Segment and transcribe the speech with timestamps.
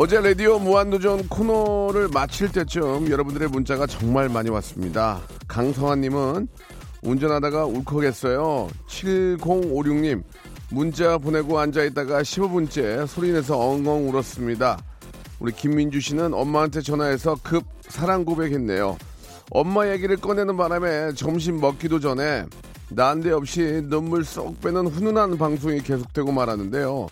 [0.00, 6.46] 어제 라디오 무한도전 코너를 마칠 때쯤 여러분들의 문자가 정말 많이 왔습니다 강성환님은
[7.02, 10.22] 운전하다가 울컥했어요 7056님
[10.70, 14.78] 문자 보내고 앉아있다가 15분째 소리내서 엉엉 울었습니다
[15.40, 18.98] 우리 김민주 씨는 엄마한테 전화해서 급 사랑 고백했네요.
[19.50, 22.44] 엄마 얘기를 꺼내는 바람에 점심 먹기도 전에
[22.90, 27.08] 난데없이 눈물 쏙 빼는 훈훈한 방송이 계속되고 말하는데요.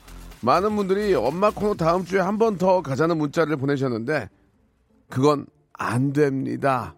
[0.46, 4.28] 많은 분들이 엄마 코너 다음 주에 한 번 더 가자는 문자를 보내셨는데
[5.08, 6.94] 그건 안 됩니다.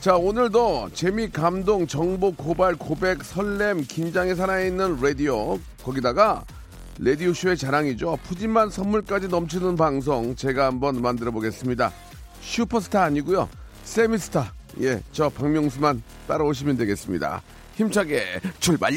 [0.00, 5.58] 자, 오늘도 재미, 감동, 정보, 고발, 고백, 설렘, 긴장이 살아있는 라디오.
[5.82, 6.44] 거기다가
[7.00, 8.18] 라디오 쇼의 자랑이죠.
[8.24, 11.90] 푸짐한 선물까지 넘치는 방송 제가 한번 만들어 보겠습니다.
[12.42, 13.48] 슈퍼스타 아니고요.
[13.84, 14.52] 세미스타.
[14.82, 17.42] 예, 저 박명수만 따라오시면 되겠습니다.
[17.78, 18.92] 힘차게 출발!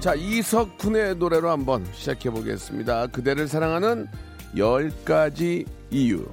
[0.00, 3.08] 자, 이석훈의 노래로 한번 시작해 보겠습니다.
[3.08, 4.08] 그대를 사랑하는
[4.56, 6.26] 열 가지 이유.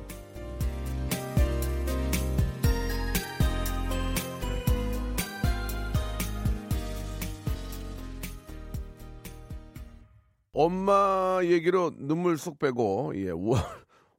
[10.54, 13.62] 엄마 얘기로 눈물 쏙 빼고 예, 월,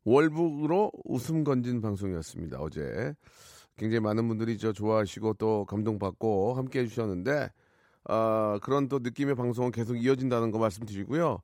[0.05, 2.59] 월북으로 웃음 건진 방송이었습니다.
[2.61, 3.15] 어제
[3.77, 7.51] 굉장히 많은 분들이 저 좋아하시고 또 감동받고 함께 해주셨는데
[8.05, 11.41] 아, 그런 또 느낌의 방송은 계속 이어진다는 거 말씀드리고요.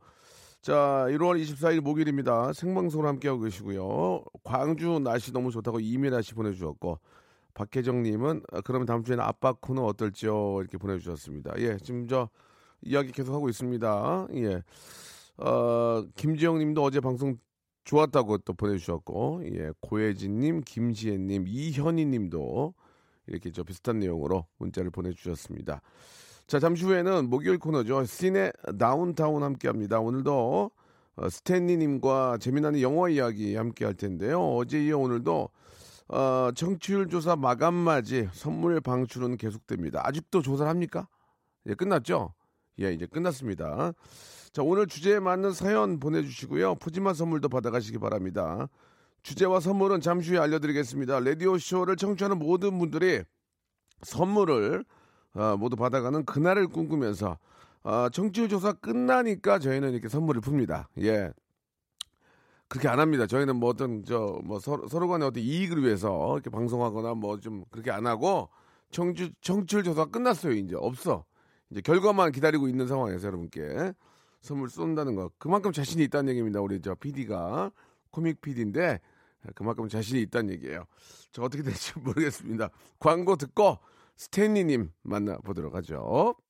[0.62, 2.52] 자, 1월 24일 목요일입니다.
[2.52, 4.24] 생방송으로 함께하고 계시고요.
[4.42, 6.98] 광주 날씨 너무 좋다고 이미라 씨 보내주셨고,
[7.54, 10.60] 박혜정님은 아, 그러면 다음 주에는 아빠 코너 어떨지요?
[10.60, 11.54] 이렇게 보내주셨습니다.
[11.58, 12.28] 예, 지금 저
[12.82, 14.28] 이야기 계속 하고 있습니다.
[14.34, 14.62] 예.
[15.38, 17.36] 어, 김지영 님도 어제 방송
[17.86, 22.74] 좋았다고 또 보내주셨고, 예, 고혜진님, 김지혜님, 이현희 님도
[23.28, 25.80] 이렇게 저 비슷한 내용으로 문자를 보내주셨습니다.
[26.46, 28.04] 자, 잠시 후에는 목요일 코너죠.
[28.04, 30.00] 시네 다운타운 함께 합니다.
[30.00, 30.70] 오늘도
[31.16, 34.40] 어, 스탠리님과 재미나는 영화 이야기 함께 할 텐데요.
[34.40, 35.48] 어제 이어 오늘도
[36.08, 40.02] 어, 청취율 조사 마감 맞이 선물 방출은 계속됩니다.
[40.04, 41.08] 아직도 조사를 합니까?
[41.66, 42.34] 예, 끝났죠?
[42.80, 43.92] 예, 이제 끝났습니다.
[44.56, 46.76] 자, 오늘 주제에 맞는 사연 보내주시고요.
[46.76, 48.70] 푸짐한 선물도 받아가시기 바랍니다.
[49.22, 51.20] 주제와 선물은 잠시 후에 알려드리겠습니다.
[51.20, 53.22] 라디오쇼를 청취하는 모든 분들이
[54.00, 54.82] 선물을
[55.34, 57.36] 어, 모두 받아가는 그날을 꿈꾸면서
[57.82, 60.86] 어, 청취율 조사 끝나니까 저희는 이렇게 선물을 풉니다.
[61.02, 61.34] 예.
[62.68, 63.26] 그렇게 안 합니다.
[63.26, 67.62] 저희는 뭐 어떤 저 뭐 서로, 서로 간에 어떤 이익을 위해서 이렇게 방송하거나 뭐 좀
[67.70, 68.48] 그렇게 안 하고
[68.90, 70.54] 청취 청취율 조사 끝났어요.
[70.54, 71.26] 이제 없어.
[71.68, 73.92] 이제 결과만 기다리고 있는 상황에서 여러분께
[74.46, 76.60] 선물 쏜다는 거 그만큼 자신이 있다는 얘기입니다.
[76.60, 77.72] 우리 저 PD가
[78.10, 79.00] 코믹 PD인데
[79.54, 80.84] 그만큼 자신이 있다는 얘기예요.
[81.32, 82.70] 저 어떻게 될지 모르겠습니다.
[82.98, 83.78] 광고 듣고
[84.16, 86.36] 스탠리님 만나보도록 하죠.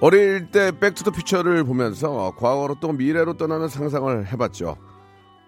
[0.00, 4.76] 어릴 때 백투더퓨처를 보면서 과거로 또 미래로 떠나는 상상을 해봤죠.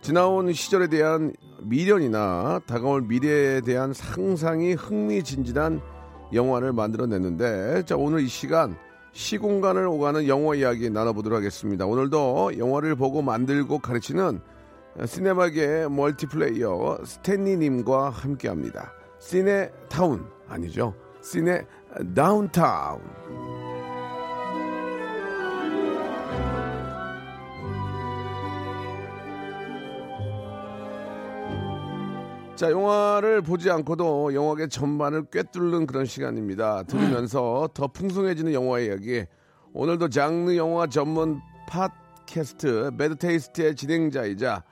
[0.02, 1.32] 지나온 시절에 대한
[1.62, 5.80] 미련이나 다가올 미래에 대한 상상이 흥미진진한
[6.32, 8.76] 영화를 만들어냈는데 자 오늘 이 시간
[9.12, 11.86] 시공간을 오가는 영화 이야기 나눠보도록 하겠습니다.
[11.86, 14.40] 오늘도 영화를 보고 만들고 가르치는
[15.06, 18.92] 시네마계 멀티플레이어 스탠리님과 함께합니다.
[19.20, 20.94] 씨네타운 아니죠?
[21.22, 21.66] 시네
[22.16, 23.59] 다운타운.
[32.60, 36.82] 자, 영화를 보지 않고도 영화계 전반을 꿰뚫는 그런 시간입니다.
[36.82, 39.24] 들으면서 더 풍성해지는 영화 이야기.
[39.72, 41.40] 오늘도 장르 영화 전문
[41.70, 44.62] 팟캐스트 매드테이스트의 진행자이자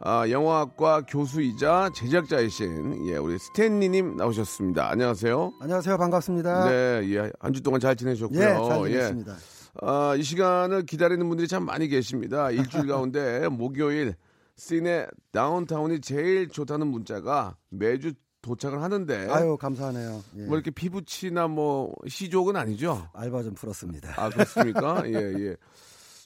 [0.00, 4.88] 아, 영화학과 교수이자 제작자이신 예, 우리 스탠리님 나오셨습니다.
[4.88, 5.52] 안녕하세요.
[5.60, 5.98] 안녕하세요.
[5.98, 6.70] 반갑습니다.
[6.70, 8.40] 네, 예, 한 주 동안 잘 지내셨고요.
[8.40, 9.32] 예, 잘 지냈습니다.
[9.32, 9.36] 예.
[9.82, 12.50] 아, 이 시간을 기다리는 분들이 참 많이 계십니다.
[12.50, 14.14] 일주일 가운데 목요일
[14.56, 18.12] 시내 다운타운이 제일 좋다는 문자가 매주
[18.42, 20.22] 도착을 하는데 아유, 감사하네요.
[20.36, 20.42] 예.
[20.44, 23.08] 뭐 이렇게 피부치나 뭐 시족은 아니죠?
[23.14, 24.14] 알바 좀 풀었습니다.
[24.16, 25.02] 아 그렇습니까?
[25.08, 25.56] 예 예.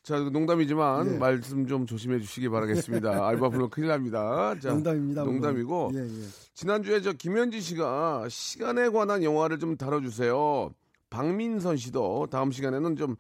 [0.03, 1.19] 자 농담이지만 예.
[1.19, 3.25] 말씀 좀 조심해 주시기 바라겠습니다.
[3.29, 4.55] 알바 불면 큰일 납니다.
[4.61, 5.23] 자, 농담입니다.
[5.23, 6.25] 농담이고 예, 예.
[6.55, 10.71] 지난주에 저 김현지 씨가 시간에 관한 영화를 좀 다뤄주세요.
[11.11, 13.17] 박민선 씨도 다음 시간에는 좀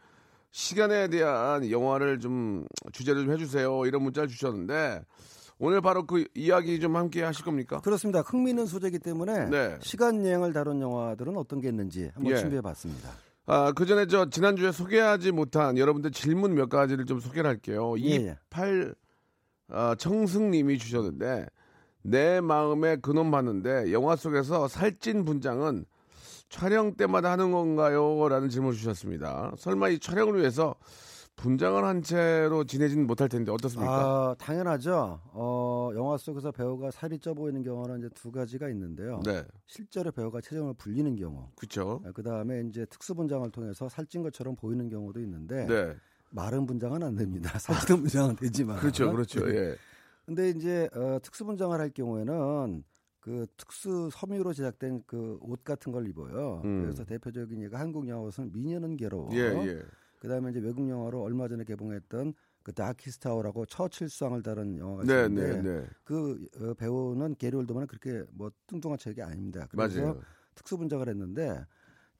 [0.50, 3.86] 시간에 대한 영화를 좀 주제를 좀 해주세요.
[3.86, 5.02] 이런 문자를 주셨는데
[5.58, 7.80] 오늘 바로 그 이야기 좀 함께 하실 겁니까?
[7.80, 8.20] 그렇습니다.
[8.20, 9.76] 흥미있는 소재이기 때문에 네.
[9.80, 12.36] 시간 여행을 다룬 영화들은 어떤 게 있는지 한번 예.
[12.36, 13.10] 준비해 봤습니다.
[13.46, 17.94] 아, 그 전에 저 지난주에 소개하지 못한 여러분들 질문 몇 가지를 좀 소개를 할게요.
[17.98, 18.36] 예, 예.
[18.50, 18.94] 28
[19.70, 21.46] 아, 청승님이 주셨는데
[22.02, 25.84] 내 마음에 그놈 봤는데 영화 속에서 살찐 분장은
[26.48, 28.28] 촬영 때마다 하는 건가요?
[28.28, 29.52] 라는 질문을 주셨습니다.
[29.58, 30.74] 설마 이 촬영을 위해서
[31.36, 33.92] 분장을 한 채로 지내지는 못할 텐데 어떻습니까?
[33.92, 35.20] 아, 당연하죠.
[35.32, 39.20] 어, 영화 속에서 배우가 살이 쪄 보이는 경우는 이제 두 가지가 있는데요.
[39.24, 42.02] 네, 실제로 배우가 체중을 불리는 경우, 그렇죠.
[42.12, 45.94] 그 다음에 이제 특수 분장을 통해서 살찐 것처럼 보이는 경우도 있는데 네,
[46.30, 47.50] 마른 분장은 안 됩니다.
[47.58, 49.46] 살찐 분장은 되지만 그렇죠, 그렇죠.
[49.46, 49.54] 네.
[49.54, 49.76] 예,
[50.26, 52.82] 근데 이제 어, 특수 분장을 할 경우에는
[53.28, 56.62] 그 특수 섬유로 제작된 그 옷 같은 걸 입어요.
[56.64, 56.80] 음.
[56.82, 59.28] 그래서 대표적인 예가 한국 영화 옷은 미녀는 괴로워.
[59.34, 59.82] 예, 예.
[60.18, 62.32] 그다음에 이제 외국 영화로 얼마 전에 개봉했던
[62.62, 65.86] 그 다키스타워라고 처칠 수상을 다룬 영화가 네, 있는데 네, 네.
[66.04, 69.66] 그 어, 배우는 게리 올드만은 그렇게 뭐 뚱뚱한 체격이 아닙니다.
[69.70, 70.20] 그래서 맞아요.
[70.54, 71.64] 특수 분장을 했는데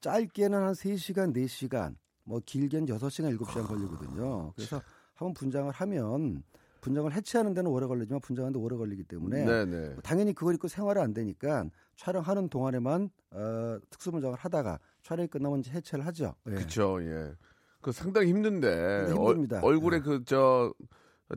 [0.01, 4.53] 짧게는 한 3시간, 4시간, 뭐 길게는 6시간, 7시간 걸리거든요.
[4.55, 4.81] 그래서
[5.15, 6.43] 한번 분장을 하면
[6.81, 9.95] 분장을 해체하는 데는 오래 걸리지만 분장하는 데 오래 걸리기 때문에 네, 네.
[10.03, 11.65] 당연히 그걸 입고 생활이 안 되니까
[11.95, 16.35] 촬영하는 동안에만 어, 특수 분장을 하다가 촬영이 끝나면 이제 해체를 하죠.
[16.47, 16.51] 예.
[16.51, 16.97] 그렇죠.
[17.01, 17.33] 예.
[17.81, 19.59] 그 상당히 힘든데 네, 힘듭니다.
[19.63, 20.03] 얼, 굴에 네.
[20.03, 20.73] 그저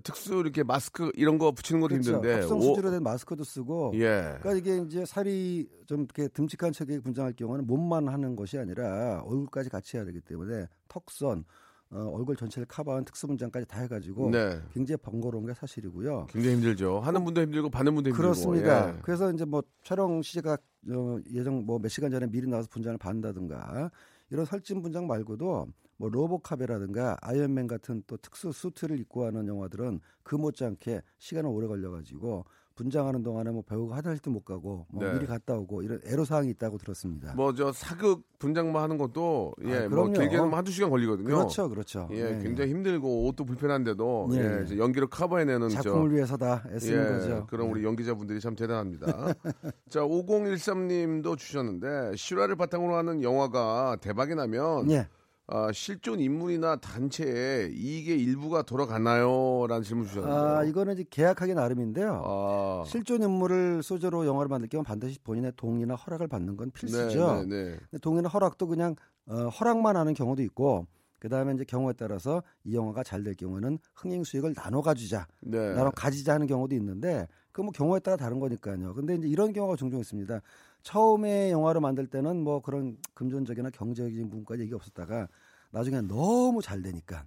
[0.02, 2.12] 특수 이렇게 마스크 이런 거 붙이는 것도 그렇죠.
[2.12, 4.36] 힘든데 합성 수지로 된 마스크도 쓰고 예.
[4.40, 9.68] 그러니까 이게 이제 살이 좀 이렇게 듬직한 체격이 분장할 경우는 몸만 하는 것이 아니라 얼굴까지
[9.68, 11.44] 같이 해야 되기 때문에 턱선,
[11.92, 14.60] 어, 얼굴 전체를 커버한 특수 분장까지 다 해가지고 네.
[14.72, 16.26] 굉장히 번거로운 게 사실이고요.
[16.30, 17.00] 굉장히 힘들죠.
[17.00, 18.22] 하는 분도 힘들고 받는 분도 힘들고.
[18.22, 18.94] 그렇습니다.
[18.96, 18.98] 예.
[19.02, 20.56] 그래서 이제 뭐 촬영 시작
[20.90, 23.90] 어, 예정 뭐 몇 시간 전에 미리 나와서 분장을 받는다든가
[24.30, 25.66] 이런 살찐 분장 말고도
[25.98, 32.44] 뭐 로보캅이라든가 아이언맨 같은 또 특수 슈트를 입고 하는 영화들은 그 못지않게 시간을 오래 걸려가지고
[32.74, 35.12] 분장하는 동안에 뭐 배우가 화장실도 못 가고 뭐 네.
[35.14, 37.34] 미리 갔다 오고 이런 애로 사항이 있다고 들었습니다.
[37.34, 40.12] 뭐 저 사극 분장만 하는 것도 예, 아, 뭐 그럼요.
[40.14, 41.26] 길게는 뭐 한두 시간 걸리거든요.
[41.26, 42.08] 그렇죠, 그렇죠.
[42.12, 42.42] 예, 네.
[42.42, 47.46] 굉장히 힘들고 옷도 불편한데도 예, 예, 연기를 커버해내는 작품을 저 위해서 다 애쓰는 예, 거죠.
[47.48, 49.06] 그런 우리 연기자분들이 참 대단합니다.
[49.90, 55.08] 자, 5013님도 주셨는데 실화를 바탕으로 하는 영화가 대박이 나면 예.
[55.46, 59.66] 아, 실존 인물이나 단체에 이익의 일부가 돌아가나요?
[59.68, 60.58] 라는 질문 주셨는데.
[60.58, 62.22] 아 이거는 이제 계약하기 나름인데요.
[62.24, 67.44] 아, 실존 인물을 소재로 영화를 만들 경우 반드시 본인의 동의나 허락을 받는 건 필수죠.
[67.46, 67.98] 네, 네, 네.
[67.98, 68.94] 동의나 허락도 그냥
[69.26, 70.86] 어, 허락만 하는 경우도 있고
[71.18, 75.72] 그다음에 이제 경우에 따라서 이 영화가 잘 될 경우는 흥행 수익을 나눠 가지자 네.
[75.74, 78.94] 나눠 가지자 하는 경우도 있는데 그 뭐 경우에 따라 다른 거니까요.
[78.94, 80.40] 근데 이제 이런 경우가 종종 있습니다.
[80.82, 85.28] 처음에 영화를 만들 때는 뭐 그런 금전적이나 경제적인 부분까지 얘기 없었다가
[85.70, 87.24] 나중에 너무 잘 되니까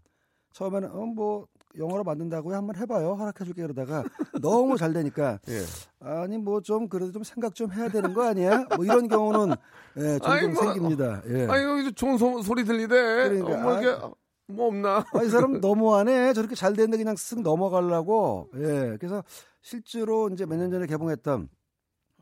[0.54, 1.48] 처음에는 어 뭐
[1.78, 4.04] 영화로 만든다고 한번 해봐요 허락해줄게 그러다가
[4.42, 5.62] 너무 잘 되니까 예.
[6.00, 8.66] 아니 뭐 좀 그래도 좀 생각 좀 해야 되는 거 아니야?
[8.78, 9.56] 뭐 이런 경우는
[9.98, 11.22] 예, 종종 아이고, 생깁니다.
[11.28, 11.48] 예.
[11.48, 12.96] 아니, 여기서 좋은 소, 소리 들리대.
[12.96, 14.16] 그러니까, 어, 뭐 이렇게,
[14.48, 15.06] 뭐 없나?
[15.14, 16.34] 아, 이 사람 너무하네.
[16.34, 18.50] 저렇게 잘 되는데 그냥 쓱 넘어가려고.
[18.56, 18.98] 예.
[19.00, 19.24] 그래서
[19.62, 21.48] 실제로 이제 몇 년 전에 개봉했던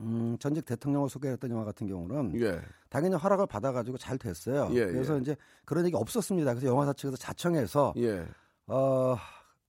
[0.03, 2.59] 음, 전직 대통령을 소개했던 영화 같은 경우는 예.
[2.89, 4.69] 당연히 허락을 받아가지고 잘 됐어요.
[4.73, 5.19] 예, 그래서 예.
[5.21, 6.53] 이제 그런 얘기 없었습니다.
[6.53, 8.25] 그래서 영화사 측에서 자청해서 예.
[8.67, 9.15] 어,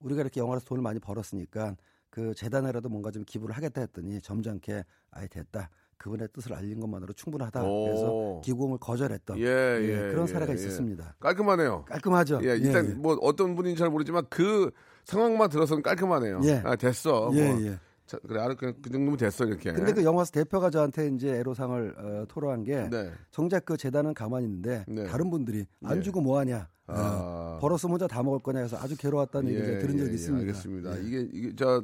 [0.00, 1.76] 우리가 이렇게 영화에서 돈을 많이 벌었으니까
[2.10, 5.70] 그 재단에라도 뭔가 좀 기부를 하겠다 했더니 점잖게 아예 됐다.
[5.96, 7.64] 그분의 뜻을 알린 것만으로 충분하다.
[7.64, 7.84] 오.
[7.84, 10.56] 그래서 기부금을 거절했던 예, 예, 그런 예, 사례가 예.
[10.56, 11.14] 있었습니다.
[11.18, 11.84] 깔끔하네요.
[11.86, 12.40] 깔끔하죠.
[12.44, 12.94] 예, 일단 예, 예.
[12.94, 14.70] 뭐 어떤 분인지 잘 모르지만 그
[15.04, 16.40] 상황만 들어서는 깔끔하네요.
[16.44, 16.62] 예.
[16.64, 17.30] 아, 됐어.
[17.34, 17.76] 예, 뭐.
[18.04, 18.06] 예.
[18.06, 19.72] 자, 그래, 알아, 그, 그 정도면 됐어, 이렇게.
[19.72, 23.10] 근데 그 영화사 대표가 저한테 이제 애로상을 어, 토로한 게 네.
[23.30, 25.04] 정작 그 재단은 가만히 있는데 네.
[25.06, 26.02] 다른 분들이 안 예.
[26.02, 26.68] 주고 뭐 하냐.
[26.86, 27.58] 어, 아.
[27.62, 30.40] 벌어서 혼자 다 먹을 거냐 해서 아주 괴로웠다는 얘기 를 들은 적이 예, 있습니다.
[30.40, 30.98] 알겠습니다.
[30.98, 31.02] 예.
[31.06, 31.82] 이게, 이게, 저,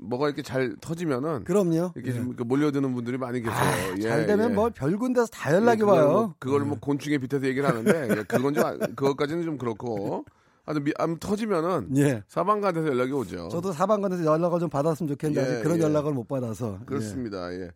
[0.00, 1.44] 뭐가 이렇게 잘 터지면은.
[1.44, 1.92] 그럼요.
[1.94, 2.12] 이렇게 예.
[2.12, 3.94] 좀그 몰려드는 분들이 많이 계세요.
[3.96, 4.54] 예, 잘 되면 예.
[4.54, 6.10] 뭐 별 군데서 다 연락이 예, 와요.
[6.10, 10.26] 뭐, 그걸 뭐 곤충에 빗대서 얘기를 하는데, 예, 그건 좀, 아- 그것까지는 좀 그렇고.
[10.66, 12.22] 아주 미, 암 터지면은 예.
[12.28, 13.48] 사방간에서 연락이 오죠.
[13.50, 15.82] 저도 사방간에서 연락을 좀 받았으면 좋겠는데 예, 아직 그런 예.
[15.82, 16.78] 연락을 못 받아서.
[16.86, 17.52] 그렇습니다.
[17.52, 17.70] 예.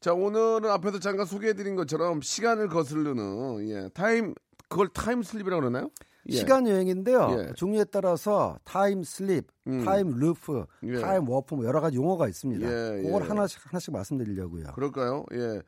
[0.00, 4.34] 자 오늘은 앞에서 잠깐 소개해드린 것처럼 시간을 거스르는 예, time
[4.68, 5.90] 그걸 time slip이라고 그러나요?
[6.30, 6.34] 예.
[6.34, 6.36] 예.
[6.36, 7.36] 시간 여행인데요.
[7.38, 7.52] 예.
[7.54, 9.84] 종류에 따라서 time slip, 음.
[9.84, 11.00] time loop, 예.
[11.00, 12.66] time warp 뭐 여러 가지 용어가 있습니다.
[12.66, 13.28] 예, 그걸 예.
[13.28, 14.72] 하나씩 하나씩 말씀드리려고요.
[14.74, 15.24] 그럴까요?
[15.32, 15.62] 예.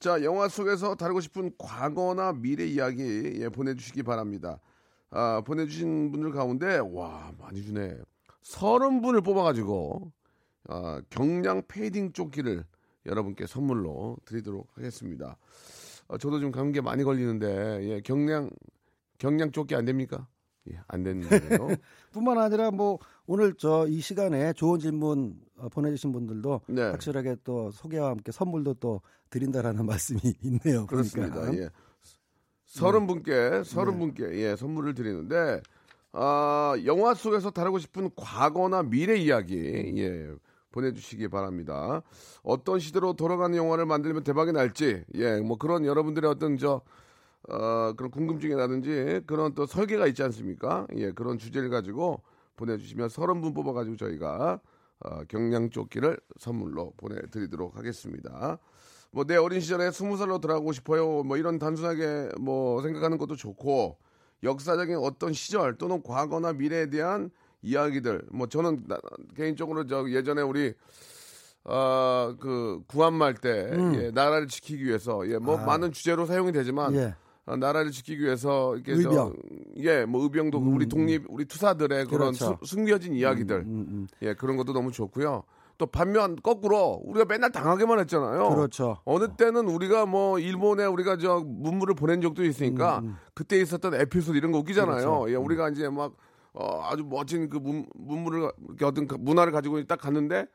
[0.00, 4.60] 자, 영화 속에서 다루고 싶은 과거나 미래 이야기 예, 보내주시기 바랍니다.
[5.14, 7.96] 아, 보내주신 분들 가운데 와 많이 주네.
[8.42, 10.12] 서른 분을 뽑아가지고
[10.68, 12.64] 아, 경량 패딩 조끼를
[13.06, 15.36] 여러분께 선물로 드리도록 하겠습니다.
[16.08, 18.50] 어, 저도 좀 감기에 많이 걸리는데 예, 경량
[19.18, 20.26] 경량 조끼 안 됩니까?
[20.70, 21.68] 예, 안 되는데요.
[22.12, 26.82] 뿐만 아니라 뭐 오늘 저 이 시간에 좋은 질문 어, 보내주신 분들도 네.
[26.90, 30.86] 확실하게 또 소개와 함께 선물도 또 드린다라는 말씀이 있네요.
[30.86, 31.42] 그렇습니다.
[31.42, 31.62] 보니까.
[31.64, 31.68] 예.
[32.74, 35.62] 서른 분께 서른 분께 예 선물을 드리는데
[36.10, 39.54] 아 영화 속에서 다루고 싶은 과거나 미래 이야기
[39.96, 40.34] 예
[40.72, 42.02] 보내주시기 바랍니다.
[42.42, 46.80] 어떤 시대로 돌아가는 영화를 만들면 대박이 날지 예뭐 그런 여러분들의 어떤 저
[47.48, 50.88] 어, 그런 궁금증이라든지 그런 또 설계가 있지 않습니까?
[50.96, 52.22] 예 그런 주제를 가지고
[52.56, 54.58] 보내주시면 서른 분 뽑아가지고 저희가
[54.98, 58.58] 어, 경량 조끼를 선물로 보내드리도록 하겠습니다.
[59.14, 61.22] 뭐 내 어린 시절에 스무 살로 돌아가고 싶어요.
[61.22, 63.96] 뭐 이런 단순하게 뭐 생각하는 것도 좋고
[64.42, 67.30] 역사적인 어떤 시절 또는 과거나 미래에 대한
[67.62, 68.22] 이야기들.
[68.32, 68.98] 뭐 저는 나-
[69.36, 70.74] 개인적으로 저 예전에 우리
[71.66, 77.14] 아그 구한말 때 예, 나라를 지키기 위해서 예뭐 많은 주제로 사용이 되지만 예.
[77.46, 79.34] 아, 나라를 지키기 위해서 이렇게 의병.
[79.78, 82.58] 예, 뭐 의병도 우리 독립 우리 투사들의 그런 그렇죠.
[82.62, 83.66] 수- 숨겨진 이야기들.
[84.22, 85.44] 예, 그런 것도 너무 좋고요.
[85.76, 88.50] 또 반면 거꾸로 우리가 맨날 당하게만 했잖아요.
[88.50, 88.98] 그렇죠.
[89.04, 93.02] 어느 때는 우리가 뭐 일본에 우리가 저 문물을 보낸 적도 있으니까
[93.34, 94.96] 그때 있었던 에피소드 이런 거 웃기잖아요.
[94.96, 95.30] 음, 그렇죠.
[95.30, 96.14] 예, 우리가 이제 막
[96.52, 98.50] 어, 아주 멋진 그 문, 문물을
[98.82, 100.46] 어떤 그 문화를 가지고 딱 갔는데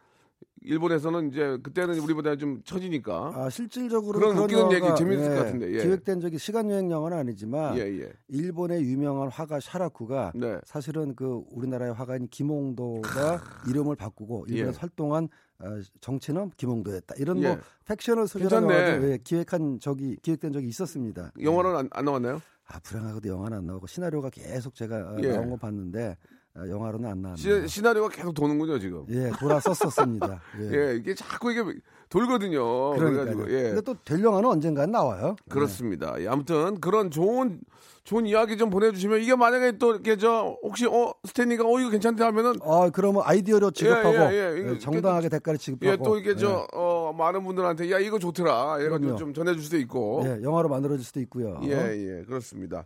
[0.61, 5.77] 일본에서는 이제 그때는 우리보다 좀 처지니까 아 실질적으로 그런 웃기는 얘기 재밌을 것 같은데, 예.
[5.77, 8.11] 기획된 적이 시간 여행 영화는 아니지만 예, 예.
[8.27, 10.59] 일본의 유명한 화가 샤라쿠가 네.
[10.65, 14.79] 사실은 그 우리나라의 화가인 김홍도가 이름을 바꾸고 일본에서 예.
[14.79, 15.29] 활동한
[15.59, 17.15] 어, 정체는 김홍도였다.
[17.17, 17.47] 이런 예.
[17.47, 18.89] 뭐 팩션을 소개하는 괜찮네.
[18.91, 21.31] 영화를 예, 기획한 적이 기획된 적이 있었습니다.
[21.41, 22.41] 영화는 안, 안 나왔나요?
[22.67, 25.31] 아 불행하게도 영화는 안 나오고 시나리오가 계속 제가 어, 예.
[25.31, 27.67] 나온 거 봤는데 어, 영화로는 안 시, 나왔네요.
[27.67, 29.05] 시 나리오가 계속 도는군요, 지금.
[29.09, 30.41] 예, 돌았었었습니다.
[30.59, 30.71] 예.
[30.91, 31.63] 예, 이게 자꾸 이게
[32.09, 32.91] 돌거든요.
[32.97, 33.63] 그래가지고, 예.
[33.63, 35.35] 근데 또 될 영화는 언젠간 나와요.
[35.49, 36.15] 그렇습니다.
[36.19, 37.59] 예, 아무튼 그런 좋은
[38.03, 42.25] 좋은 이야기 좀 보내주시면 이게 만약에 또 이렇게 저 혹시 어 스탠리가 어 이거 괜찮다
[42.27, 44.71] 하면은 아, 그러면 아이디어로 취급하고 예, 예, 예.
[44.73, 46.35] 예, 정당하게 대가를 취급하고 예 또 이게 예.
[46.35, 49.15] 저 어, 많은 분들한테 야 이거 좋더라 이래가지고.
[49.17, 51.59] 좀 전해줄 수도 있고 예, 영화로 만들어질 수도 있고요.
[51.65, 52.85] 예, 예, 그렇습니다.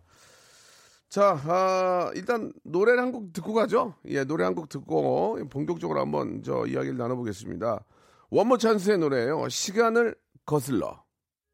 [1.14, 3.94] 자, 아, 일단 노래를 한 곡 듣고 가죠.
[4.06, 7.84] 예, 노래 한 곡 듣고 본격적으로 한번 저 이야기를 나눠보겠습니다.
[8.30, 9.48] 원모어찬스의 노래예요.
[9.48, 11.04] 시간을 거슬러.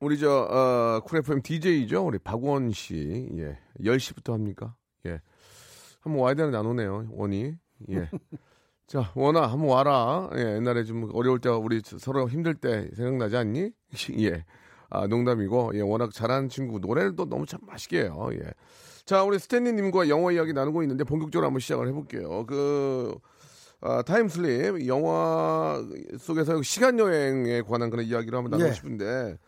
[0.00, 2.06] 우리 저 어, Cool FM DJ죠.
[2.06, 3.28] 우리 박원 씨.
[3.36, 3.58] 예.
[3.80, 4.74] 10시부터 합니까?
[5.04, 5.20] 예.
[6.00, 7.08] 한번 와야 되는 안 오네요.
[7.10, 7.54] 원이.
[7.90, 8.08] 예.
[8.86, 10.30] 자, 원아 한번 와라.
[10.36, 13.72] 예, 옛날에 좀 어려울 때 우리 서로 힘들 때 생각나지 않니?
[14.20, 14.46] 예.
[14.90, 18.40] 아, 농담이고, 예, 워낙 잘하는 친구, 노래를 또 너무 참 맛있게 해요, 예.
[19.04, 22.44] 자, 우리 스탠리님과 영화 이야기 나누고 있는데, 본격적으로 한번 시작을 해볼게요.
[22.46, 23.14] 그,
[23.80, 25.82] 아, time slip, 영화
[26.18, 28.74] 속에서 시간 여행에 관한 그런 이야기를 한번 나누고 예.
[28.74, 29.38] 싶은데,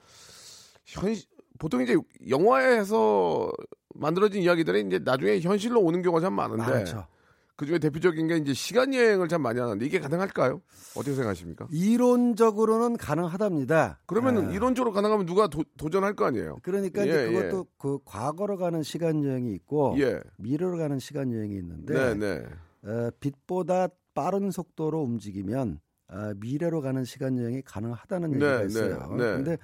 [0.85, 1.15] 현,
[1.59, 1.97] 보통 이제
[2.29, 3.51] 영화에서
[3.95, 7.07] 만들어진 이야기들이 이제 나중에 현실로 오는 경우가 참 많은데, 많죠.
[7.63, 10.61] 그 중에 대표적인 게 이제 시간 여행을 참 많이 하는데, 이게 가능할까요?
[10.97, 11.69] 어떻게 생각하십니까?
[11.71, 14.01] 이론적으로는 가능하답니다.
[14.07, 16.57] 그러면은 아, 이론적으로 가능하면 누가 도, 도전할 거 아니에요?
[16.63, 17.33] 그러니까 예, 이제 예.
[17.33, 20.21] 그것도 그 과거로 가는 시간 여행이 있고 예.
[20.39, 22.45] 미래로 가는 시간 여행이 있는데 네, 네.
[22.83, 25.79] 어, 빛보다 빠른 속도로 움직이면
[26.09, 29.15] 어, 미래로 가는 시간 여행이 가능하다는 네, 얘기가 네, 있어요.
[29.17, 29.37] 네.
[29.37, 29.59] 근데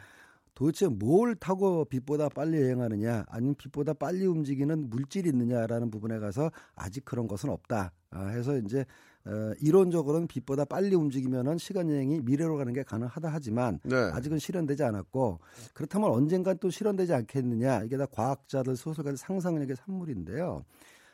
[0.59, 7.05] 도대체 뭘 타고 빛보다 빨리 여행하느냐, 아니면 빛보다 빨리 움직이는 물질이 있느냐라는 부분에 가서 아직
[7.05, 7.93] 그런 것은 없다.
[8.11, 8.85] 아, 해서 이제
[9.25, 13.95] 어, 이론적으로는 빛보다 빨리 움직이면은 시간 여행이 미래로 가는 게 가능하다 하지만 네.
[13.95, 15.39] 아직은 실현되지 않았고
[15.75, 20.65] 그렇다면 언젠간 또 실현되지 않겠느냐 이게 다 과학자들 소설가들 상상력의 산물인데요.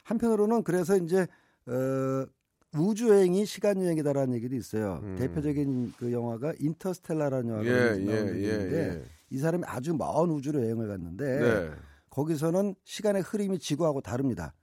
[0.05, 1.27] 한편으로는 그래서 이제
[1.67, 2.27] 어,
[2.79, 5.03] 우주 여행이 시간 여행이다라는 얘기도 있어요.
[5.19, 7.69] 대표적인 그 영화가 인터스텔라라는 영화가 음.
[7.69, 11.71] 예, 나온 예, 적인데 예, 이 사람이 아주 먼 우주로 여행을 갔는데 네.
[12.09, 14.55] 거기서는 시간의 흐름이 지구하고 다릅니다.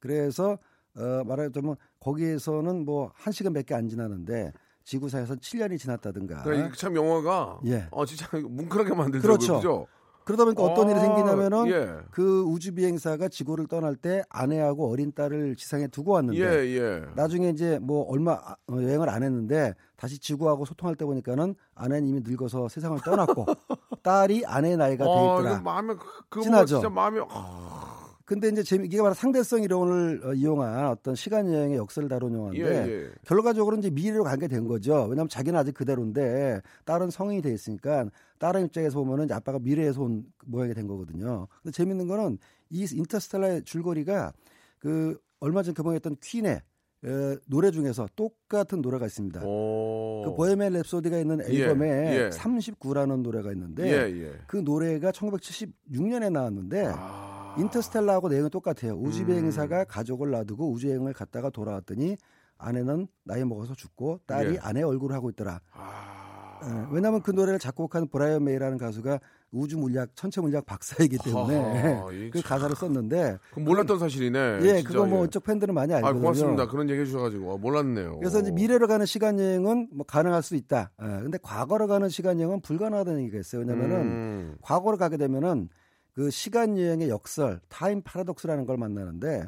[0.00, 0.58] 그래서
[0.96, 4.52] 어, 말하자면 거기에서는 뭐 한 시간밖에 안 지나는데
[4.84, 6.42] 지구상에서 7년이 지났다든가.
[6.42, 7.88] 그러니까 참 영화가 예.
[7.90, 9.22] 어 진짜 뭉클하게 만들더라고요.
[9.38, 9.54] 그렇죠.
[9.56, 9.86] 그죠?
[10.24, 11.88] 그러다 보니까 어떤 일이 아, 생기냐면은 예.
[12.10, 17.02] 그 우주 비행사가 지구를 떠날 때 아내하고 어린 딸을 지상에 두고 왔는데 예, 예.
[17.16, 22.06] 나중에 이제 뭐 얼마 아- 어, 여행을 안 했는데 다시 지구하고 소통할 때 보니까는 아내는
[22.08, 23.46] 이미 늙어서 세상을 떠났고
[24.08, 25.60] 딸이 아내의 나이가 돼 아, 있더라.
[25.60, 25.94] 마음에
[26.30, 26.76] 그 진하죠?
[26.76, 31.76] 진짜 마음이 아, 근데 이제 재미 이게 바로 상대성 이론을 어, 이용한 어떤 시간 여행의
[31.76, 33.10] 역사를 다룬 영화인데 예, 예.
[33.26, 34.94] 결과적으로 이제 미래로 가게 된 거죠.
[35.02, 38.06] 왜냐하면 자기는 아직 그대로인데 딸은 성인이 돼 있으니까
[38.38, 41.46] 딸의 입장에서 보면은 이제 아빠가 미래에서 온 모양이 된 거거든요.
[41.62, 42.38] 근데 재밌는 거는
[42.70, 44.32] 이 인터스텔라의 줄거리가
[44.78, 46.62] 그 얼마 전 개봉했던 퀸의
[47.04, 49.42] 에, 노래 중에서 똑같은 노래가 있습니다.
[49.44, 50.22] 오.
[50.24, 52.30] 그 보헤미안 랩소디가 있는 예, 앨범에 예.
[52.30, 54.32] 39라는 노래가 있는데 예, 예.
[54.46, 57.54] 그 노래가 1976년에 나왔는데 아.
[57.58, 58.94] 인터스텔라하고 내용이 똑같아요.
[58.94, 59.26] 우주 음.
[59.26, 62.16] 비행사가 가족을 놔두고 우주 여행을 갔다가 돌아왔더니
[62.56, 64.58] 아내는 나이 먹어서 죽고 딸이 예.
[64.60, 65.60] 아내 얼굴을 하고 있더라.
[65.72, 66.60] 아.
[66.64, 72.12] 예, 왜냐하면 그 노래를 작곡한 브라이언 메이라는 가수가 우주 물리학 천체 물리학 박사이기 때문에 하하,
[72.12, 72.48] 이 그 참.
[72.50, 74.58] 가사를 썼는데 그럼 몰랐던 사실이네.
[74.62, 75.24] 예 진짜, 그거 뭐 예.
[75.26, 76.20] 이쪽 팬들은 많이 아, 알거든요.
[76.20, 76.66] 고맙습니다.
[76.68, 78.18] 그런 얘기 해 주셔가지고 아, 몰랐네요.
[78.18, 80.90] 그래서 이제 미래로 가는 시간 여행은 뭐 가능할 수 있다.
[81.02, 83.60] 예, 근데 과거로 가는 시간 여행은 불가능하다는 얘기가 있어요.
[83.62, 84.56] 왜냐면은 음.
[84.60, 85.68] 과거로 가게 되면은
[86.12, 89.46] 그 시간 여행의 역설, time paradox라는 걸 만나는데 어,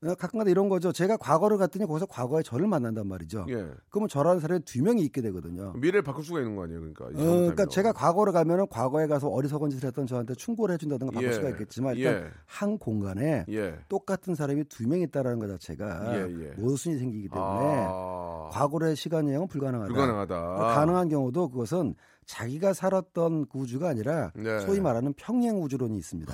[0.00, 0.92] 가끔가다 이런 거죠.
[0.92, 3.46] 제가 과거를 갔더니 거기서 과거의 저를 만난단 말이죠.
[3.48, 3.66] 예.
[3.90, 5.72] 그러면 저라는 사람이 두 명이 있게 되거든요.
[5.74, 7.06] 미래를 바꿀 수가 있는 거 아니에요, 그러니까.
[7.10, 7.66] 이 어, 그러니까.
[7.66, 11.32] 제가 과거로 가면은 과거에 가서 어리석은 짓을 했던 저한테 충고를 해준다든가 바꿀 예.
[11.32, 12.24] 수가 있겠지만 일단 예.
[12.46, 13.74] 한 공간에 예.
[13.88, 16.50] 똑같은 사람이 두 명 있다라는 것 자체가 예, 예.
[16.56, 18.48] 모순이 생기기 때문에 아.
[18.52, 19.88] 과거로의 시간 여행은 불가능하다.
[19.88, 20.34] 불가능하다.
[20.74, 21.94] 가능한 경우도 그것은
[22.32, 24.60] 자기가 살았던 그 우주가 아니라 네.
[24.60, 26.32] 소위 말하는 평행 우주론이 있습니다.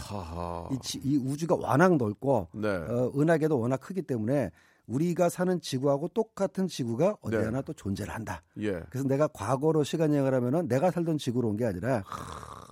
[0.73, 2.69] 이, 지- 이 우주가 워낙 넓고 네.
[2.69, 4.51] 어, 은하계도 워낙 크기 때문에
[4.89, 7.45] 우리가 사는 지구하고 똑같은 지구가 어디 네.
[7.45, 8.43] 하나 또 존재를 한다.
[8.59, 8.81] 예.
[8.91, 12.03] 그래서 내가 과거로 시간 여행을 하면은 내가 살던 지구로 온 게 아니라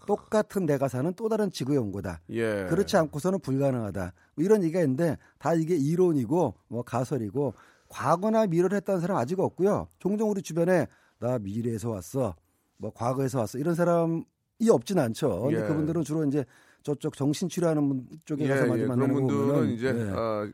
[0.06, 2.20] 똑같은 내가 사는 또 다른 지구에 온 거다.
[2.30, 2.66] 예.
[2.68, 4.12] 그렇지 않고서는 불가능하다.
[4.34, 7.54] 뭐 이런 얘기가 있는데 다 이게 이론이고 뭐 가설이고
[7.88, 9.86] 과거나 미래를 했다는 사람 아직 없고요.
[10.00, 10.88] 종종 우리 주변에
[11.20, 12.34] 나 미래에서 왔어.
[12.82, 13.58] 뭐 과거에서 왔어.
[13.58, 14.24] 이런 사람이
[14.70, 15.42] 없진 않죠.
[15.42, 15.66] 근데 예.
[15.66, 16.44] 그분들은 주로 이제
[16.82, 18.86] 저쪽 정신 치료하는 분 쪽에 예, 가서 많이 예.
[18.86, 20.10] 만나는 거 분들은 보면 이제 예.
[20.12, 20.50] 아,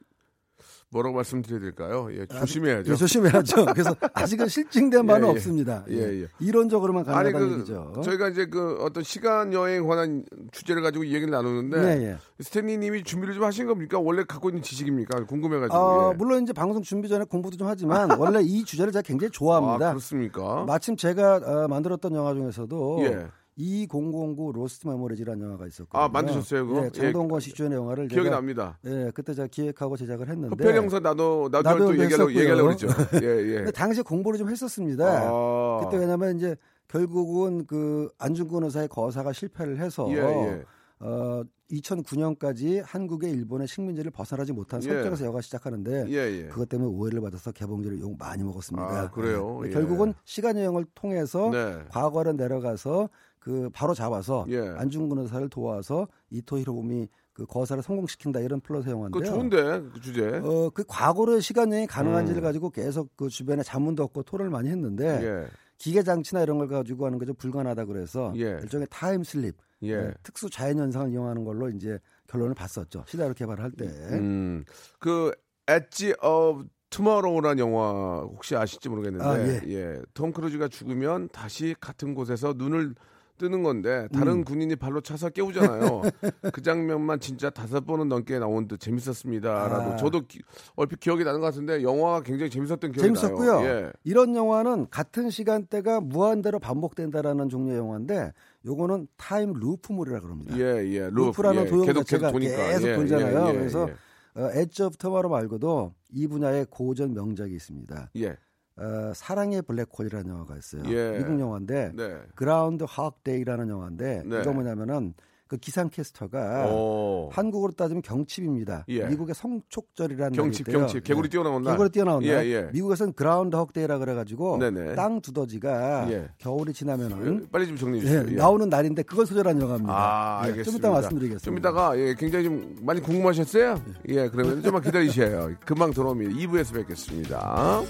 [0.90, 2.08] 뭐라고 말씀드려야 될까요?
[2.12, 2.92] 예, 조심해야죠.
[2.92, 3.66] 예, 조심해야죠.
[3.74, 5.32] 그래서 아직은 실증된 바는 예, 예.
[5.32, 5.84] 없습니다.
[5.90, 6.28] 예, 예.
[6.40, 8.00] 이론적으로만 아니 가능하다는 그 얘기죠.
[8.02, 12.18] 저희가 이제 그 어떤 시간 여행 관한 주제를 가지고 이 얘기를 나누는데 네, 예.
[12.42, 13.98] 스탠리님이 준비를 좀 하신 겁니까?
[13.98, 15.26] 원래 갖고 있는 지식입니까?
[15.26, 15.76] 궁금해가지고.
[15.76, 16.16] 어, 예.
[16.16, 19.90] 물론 이제 방송 준비 전에 공부도 좀 하지만 원래 이 주제를 제가 굉장히 아, 좋아합니다.
[19.90, 20.64] 그렇습니까?
[20.66, 23.26] 마침 제가 어, 만들었던 영화 중에서도 예.
[23.58, 26.00] 2009 Lost Memories라는 영화가 있었거든요.
[26.00, 26.84] 아, 만드셨어요, 그거?
[26.84, 28.78] 예, 장동건 씨 주연의 영화를 기억이 제가 납니다.
[28.86, 32.30] 예, 그때 제가 기획하고 제작을 했는데 흡혈 형사 나도열 나도, 나도 또 얘기하려고.
[32.30, 32.86] 얘기하려고 그랬죠.
[33.20, 33.70] 예, 예.
[33.72, 35.04] 당시에 공부를 좀 했었습니다.
[35.04, 35.80] 아.
[35.82, 40.64] 그때 왜냐면 이제 결국은 그 안중근 의사의 거사가 실패를 해서 예, 예.
[41.00, 44.88] 어 2009년까지 한국이 일본의 식민지를 벗어나지 못한 예.
[44.88, 46.46] 설정에서 영화 시작하는데 예, 예.
[46.46, 48.86] 그것 때문에 오해를 받아서 개봉지를 욕 많이 먹었습니다.
[48.86, 49.56] 아, 그래요?
[49.56, 49.74] 근데 예.
[49.74, 51.78] 결국은 시간 여행을 통해서 네.
[51.90, 53.08] 과거로 내려가서
[53.48, 54.58] 그 바로 잡아서 예.
[54.58, 59.22] 안중근 의사를 도와서 이토 히로부미 그 거사를 성공시킨다 이런 플롯의 영화인데요.
[59.22, 60.26] 그거 좋은데 그 주제.
[60.44, 62.44] 어, 그 과거로의 시간 여행이 가능한지를 음.
[62.44, 65.46] 가지고 계속 그 주변에 자문도 얻고 토론을 많이 했는데 예.
[65.78, 68.58] 기계 장치나 이런 걸 가지고 하는 게 좀 불가능하다 그래서 예.
[68.62, 69.94] 일종의 time slip, 예.
[69.96, 73.04] 어, 특수 자연 현상을 이용하는 걸로 이제 결론을 봤었죠.
[73.06, 73.86] 시나리오 개발할 때.
[73.86, 74.62] 음.
[74.98, 75.32] 그
[75.66, 80.02] Edge of Tomorrow라는 영화 혹시 아실지 모르겠는데 아, 예.
[80.12, 82.94] 톰 크루즈가 죽으면 다시 같은 곳에서 눈을
[83.38, 84.44] 뜨는 건데 다른 음.
[84.44, 86.02] 군인이 발로 차서 깨우잖아요.
[86.52, 89.96] 그 장면만 진짜 다섯 번은 넘게 나온 듯 재밌었습니다라도 아.
[89.96, 90.42] 저도 기-
[90.76, 93.60] 얼핏 기억이 나는 것 같은데 영화가 굉장히 재밌었던 기억이 재밌었고요.
[93.60, 93.66] 나요.
[93.68, 93.92] 예.
[94.04, 98.32] 이런 영화는 같은 시간대가 무한대로 반복된다라는 종류의 영화인데
[98.66, 100.58] 요거는 time loop물이라 그럽니다.
[100.58, 101.00] 예, 예.
[101.10, 101.68] loop, loop라는 예.
[101.68, 102.68] 도형 계속 자체가 계속 도니까.
[102.68, 103.44] 계속 예, 돌잖아요.
[103.46, 104.40] 예, 예, 그래서 예.
[104.40, 108.10] 어, Edge of Tomorrow 말고도 이 분야의 고전 명작이 있습니다.
[108.16, 108.36] 예.
[108.78, 110.82] 어, 사랑의 블랙홀이라는 영화가 있어요.
[110.86, 111.18] 예.
[111.18, 112.16] 미국 영화인데 네.
[112.34, 114.40] Groundhog Day라는 영화인데 네.
[114.40, 115.14] 이거 뭐냐면은
[115.48, 117.30] 그 기상캐스터가 오.
[117.32, 118.84] 한국으로 따지면 경칩입니다.
[118.88, 119.06] 예.
[119.06, 120.78] 미국의 성촉절이라는 경칩, 날이 있대요.
[120.80, 121.04] 경칩.
[121.04, 121.72] 개구리 뛰어나온 날?
[121.72, 122.46] 개구리 뛰어나온 날.
[122.46, 122.70] 예, 예.
[122.70, 124.94] 미국에서는 Groundhog Day라 그래가지고 네네.
[124.94, 126.28] 땅 두더지가 예.
[126.36, 128.26] 겨울이 지나면은 빨리 좀 정리해 예, 주세요.
[128.30, 128.36] 예.
[128.36, 129.92] 나오는 날인데 그걸 소재로 한 영화입니다.
[129.92, 130.70] 아, 예, 알겠습니다.
[130.70, 131.44] 좀 이따 말씀드리겠습니다.
[131.44, 133.82] 좀 이따가 예, 굉장히 좀 많이 궁금하셨어요?
[134.08, 135.54] 예, 그러면 좀만 기다리셔요.
[135.64, 136.30] 금방 들어옵니다.
[136.32, 137.80] 2부에서 뵙겠습니다.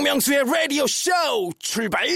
[0.00, 1.10] 박명수의 라디오 쇼
[1.58, 2.06] 출발!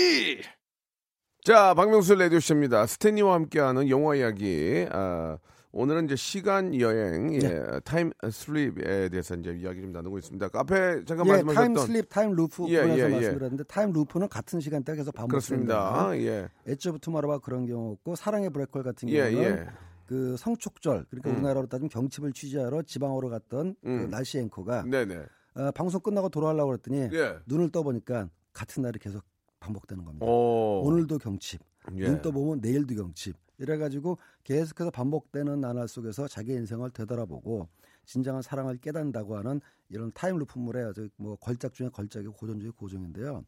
[1.45, 2.87] 자, 박명수 라디오 쇼입니다.
[2.87, 4.87] 스탠리와 함께하는 영화 이야기.
[4.91, 5.37] 아,
[5.71, 10.49] 오늘은 이제 시간 여행, 예, time slip에 대해서 이제 이야기 좀 나누고 있습니다.
[10.49, 13.09] 그 앞에 잠깐 예, 말씀하셨던 time slip, time loop 예, 부분에서 예, 예.
[13.17, 15.93] 말씀드렸는데 time loop는 같은 시간대에 계속 반복됩니다.
[15.93, 16.19] 그렇습니다.
[16.27, 19.67] 예, Edge of Tomorrow와 그런 경우 있고 사랑의 블랙홀 같은 예, 경우는 예.
[20.07, 21.35] 그 성촉절 그러니까 음.
[21.35, 24.09] 우리나라로 따지면 경칩을 취재하러 지방으로 갔던 그 음.
[24.09, 25.23] 날씨 앵커가 네네.
[25.55, 27.39] 어, 방송 끝나고 돌아가려고 그랬더니 예.
[27.47, 29.23] 눈을 떠보니까 같은 날이 계속
[29.61, 30.27] 반복되는 겁니다.
[30.27, 30.83] 오.
[30.85, 31.93] 오늘도 경칩, 어.
[31.97, 32.07] 예.
[32.07, 33.37] 눈 떠보면 내일도 경칩.
[33.59, 37.69] 이래가지고 계속해서 반복되는 나날 속에서 자기 인생을 되돌아보고
[38.05, 43.45] 진정한 사랑을 깨닫는다고 하는 이런 time loop물의 아주 뭐 걸작 중에 걸작이고 고전 중에 고전인데요.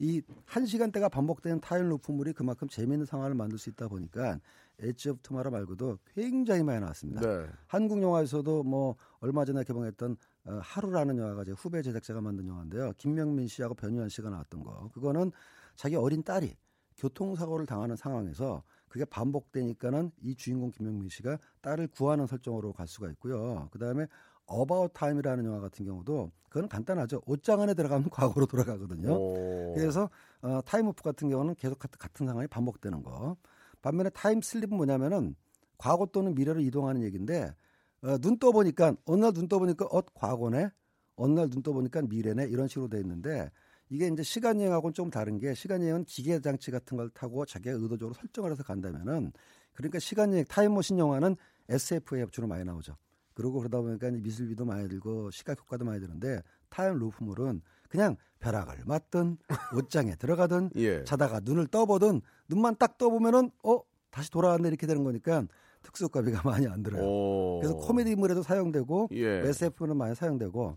[0.00, 4.40] 이 한 시간대가 반복되는 time loop물이 그만큼 재미있는 상황을 만들 수 있다 보니까
[4.78, 7.20] Edge of Tomorrow 말고도 굉장히 많이 나왔습니다.
[7.20, 7.46] 네.
[7.66, 12.92] 한국 영화에서도 뭐 얼마 전에 개봉했던 어, 하루라는 영화가 이제 후배 제작자가 만든 영화인데요.
[12.96, 14.88] 김명민 씨하고 변요한 씨가 나왔던 거.
[14.94, 15.32] 그거는
[15.76, 16.56] 자기 어린 딸이
[16.96, 23.68] 교통사고를 당하는 상황에서 그게 반복되니까는 이 주인공 김명민 씨가 딸을 구하는 설정으로 갈 수가 있고요.
[23.70, 24.06] 그 다음에
[24.48, 27.22] About Time이라는 영화 같은 경우도 그건 간단하죠.
[27.26, 29.12] 옷장 안에 들어가면 과거로 돌아가거든요.
[29.12, 29.74] 오.
[29.74, 30.08] 그래서
[30.42, 33.36] 어, time loop 같은 경우는 계속 같- 같은 상황이 반복되는 거.
[33.82, 35.34] 반면에 time slip은 뭐냐면은
[35.76, 37.54] 과거 또는 미래로 이동하는 얘기인데
[38.02, 40.70] 어, 눈 떠보니까 어느 날 눈 떠보니까 어 과거네
[41.16, 43.50] 어느 날 눈 떠보니까 미래네 이런 식으로 돼 있는데
[43.90, 47.72] 이게 이제 시간 여행하고는 좀 다른 게 시간 여행은 기계 장치 같은 걸 타고 자기가
[47.76, 49.32] 의도적으로 설정을 해서 간다면은
[49.74, 51.36] 그러니까 시간 여행 타임머신 영화는
[51.68, 52.96] SF에 주로 많이 나오죠.
[53.38, 59.38] 그리고 그러다 보니까 미술비도 많이 들고 시각 효과도 많이 드는데 time loop물은 그냥 벼락을 맞든
[59.78, 61.04] 옷장에 들어가든 예.
[61.04, 65.44] 자다가 눈을 떠보든 눈만 딱 떠보면은 어 다시 돌아왔네 이렇게 되는 거니까
[65.84, 67.04] 특수효과비가 많이 안 들어요.
[67.04, 67.60] 오.
[67.60, 69.42] 그래서 코미디물에도 사용되고 예.
[69.46, 70.76] SF는 많이 사용되고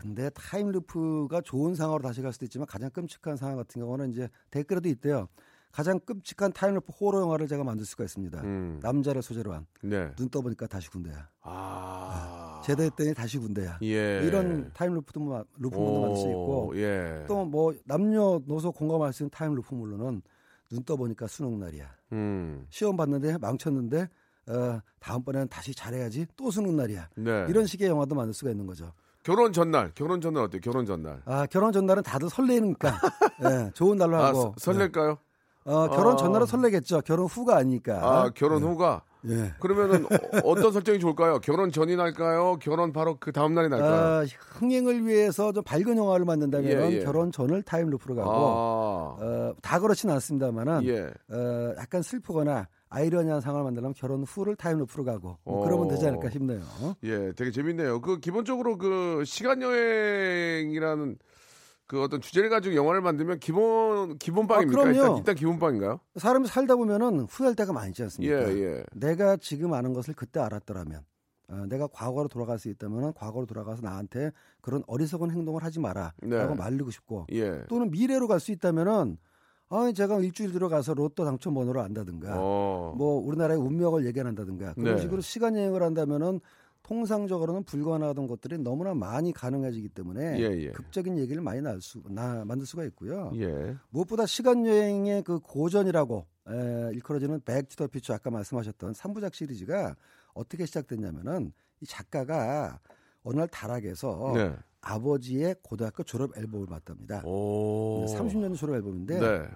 [0.00, 4.28] 근데 time loop가 좋은 상황으로 다시 갈 수도 있지만 가장 끔찍한 상황 같은 경우는 이제
[4.50, 5.28] 댓글에도 있대요.
[5.74, 8.40] 가장 끔찍한 time loop 호러 영화를 제가 만들 수가 있습니다.
[8.42, 8.78] 음.
[8.80, 10.08] 남자를 소재로 한 네.
[10.14, 11.28] 눈 떠보니까 다시 군대야.
[11.42, 12.62] 아.
[12.64, 13.78] 제대했더니 다시 군대야.
[13.82, 14.20] 예.
[14.24, 17.24] 이런 time loop도 마- loop물도 만들 수 있고 오, 예.
[17.26, 20.22] 또뭐 남녀노소 공감할 수 있는 time loop물로는
[20.70, 21.90] 눈 떠보니까 수능 날이야.
[22.12, 22.66] 음.
[22.70, 24.08] 시험 봤는데 망쳤는데
[24.46, 27.08] 어, 다음번에는 다시 잘해야지 또 수능 날이야.
[27.16, 27.46] 네.
[27.48, 28.92] 이런 식의 영화도 만들 수가 있는 거죠.
[29.24, 30.60] 결혼 전날, 결혼 전날 어때요?
[30.60, 31.20] 결혼 전날.
[31.24, 33.00] 아 결혼 전날은 다들 설레니까
[33.66, 35.18] 예, 좋은 날로 아, 하고 서- 설렐까요?
[35.64, 36.16] 어, 결혼 아.
[36.16, 37.00] 전날은 설레겠죠.
[37.02, 37.94] 결혼 후가 아니니까.
[38.02, 39.02] 아, 결혼 후가.
[39.26, 39.52] 예.
[39.58, 40.06] 그러면은
[40.44, 41.38] 어, 떤 설정이 좋을까요?
[41.40, 42.58] 결혼 전이 날까요?
[42.60, 43.92] 결혼 바로 그 다음 날이 날까요?
[43.92, 44.24] 아,
[44.58, 47.04] 흥행을 위해서 좀 밝은 영화를 만든다면 예, 예.
[47.04, 49.16] 결혼 전을 time loop로 가고 아.
[49.18, 51.10] 어, 다 그렇진 않습니다만은 예.
[51.34, 55.64] 어, 약간 슬프거나 아이러니한 상황을 만들려면 결혼 후를 time loop로 가고 뭐 어.
[55.64, 56.60] 그러면 되지 않을까 싶네요.
[57.04, 58.02] 예, 되게 재밌네요.
[58.02, 61.18] 그 기본적으로 그 시간 여행이라는
[61.86, 64.80] 그 어떤 주제를 가지고 영화를 만들면 기본 기본빵입니까?
[64.80, 64.86] 아.
[64.86, 66.00] 일단, 일단 기본빵인가요?
[66.16, 68.56] 사람이 살다 보면은 후회할 때가 많지 예, 않습니까?
[68.56, 68.84] 예.
[68.94, 71.02] 내가 지금 아는 것을 그때 알았더라면
[71.48, 76.38] 어, 내가 과거로 돌아갈 수 있다면 과거로 돌아가서 나한테 그런 어리석은 행동을 하지 마라 네.
[76.38, 77.64] 라고 말리고 싶고 예.
[77.68, 79.18] 또는 미래로 갈 수 있다면은
[79.68, 82.94] 아 제가 일주일 들어가서 로또 당첨 번호를 안다든가 어.
[82.96, 85.02] 뭐 우리나라의 운명을 예견한다든가 그런 네.
[85.02, 86.40] 식으로 시간 여행을 한다면은
[86.84, 90.70] 통상적으로는 불가능하던 것들이 너무나 많이 가능해지기 때문에 예, 예.
[90.70, 93.32] 극적인 얘기를 많이 날 수, 나, 만들 수가 있고요.
[93.36, 93.74] 예.
[93.88, 99.96] 무엇보다 시간 여행의 그 고전이라고 에, 일컬어지는 Back to the Future 아까 말씀하셨던 3부작 시리즈가
[100.34, 102.78] 어떻게 시작됐냐면은 이 작가가
[103.22, 104.54] 어느 날 다락에서 네.
[104.82, 107.22] 아버지의 고등학교 졸업 앨범을 봤답니다.
[107.24, 108.04] 오.
[108.06, 109.48] 30년 졸업 앨범인데 네.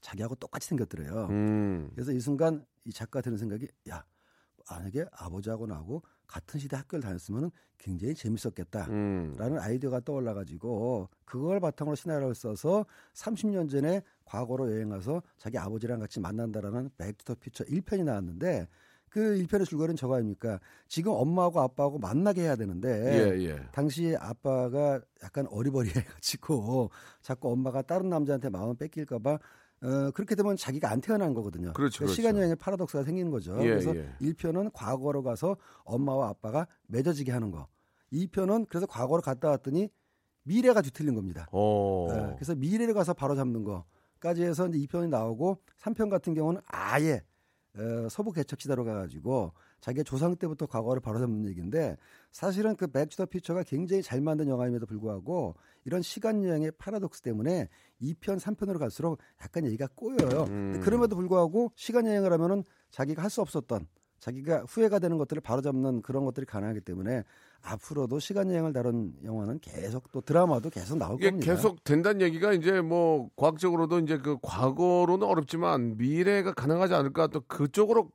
[0.00, 1.28] 자기하고 똑같이 생겼더래요.
[1.30, 1.90] 음.
[1.94, 4.04] 그래서 이 순간 이 작가 드는 생각이 야
[4.68, 8.86] 만약에 아버지하고 나하고 같은 시대 학교를 다녔으면 굉장히 재밌었겠다.
[8.88, 9.34] 음.
[9.38, 12.84] 라는 아이디어가 떠올라 가지고 그걸 바탕으로 시나리오를 써서
[13.14, 18.68] 30년 전에 과거로 여행 가서 자기 아버지랑 같이 만난다라는 Back to the Future 1편이 나왔는데
[19.08, 20.60] 그 1편의 줄거리는 저거 아닙니까?
[20.88, 23.62] 지금 엄마하고 아빠하고 만나게 해야 되는데 예, 예.
[23.72, 26.90] 당시 아빠가 약간 어리버리해가지고
[27.22, 29.38] 자꾸 엄마가 다른 남자한테 마음 뺏길까봐
[29.86, 31.72] 어, 그렇게 되면 자기가 안 태어난 거거든요.
[31.72, 32.12] 그렇죠, 그러니까 그렇죠.
[32.14, 33.56] 시간 여행의 파라독스가 생기는 거죠.
[33.60, 34.12] 예, 그래서 예.
[34.20, 37.68] 1편은 과거로 가서 엄마와 아빠가 맺어지게 하는 거.
[38.12, 39.88] 2편은 그래서 과거로 갔다 왔더니
[40.42, 41.46] 미래가 뒤틀린 겁니다.
[41.52, 42.08] 오.
[42.10, 47.22] 예, 그래서 미래를 가서 바로 잡는 거까지 해서 이제 2편이 나오고 3편 같은 경우는 아예
[47.76, 49.52] 어, 서부 개척 시대로 가가지고
[49.86, 51.96] 자기의 조상 때부터 과거를 바로 잡는 얘기인데
[52.32, 57.22] 사실은 그 Back to the Future가 굉장히 잘 만든 영화임에도 불구하고 이런 시간 여행의 파라독스
[57.22, 57.68] 때문에
[58.02, 60.46] 2편, 3편으로 갈수록 약간 얘기가 꼬여요.
[60.46, 63.86] 근데 그럼에도 불구하고 시간 여행을 하면은 자기가 할 수 없었던
[64.18, 67.22] 자기가 후회가 되는 것들을 바로잡는 그런 것들이 가능하기 때문에
[67.60, 71.52] 앞으로도 시간 여행을 다룬 영화는 계속 또 드라마도 계속 나올 이게 겁니다.
[71.52, 78.10] 계속 된다는 얘기가 이제 뭐 과학적으로도 이제 그 과거로는 어렵지만 미래가 가능하지 않을까 또 그쪽으로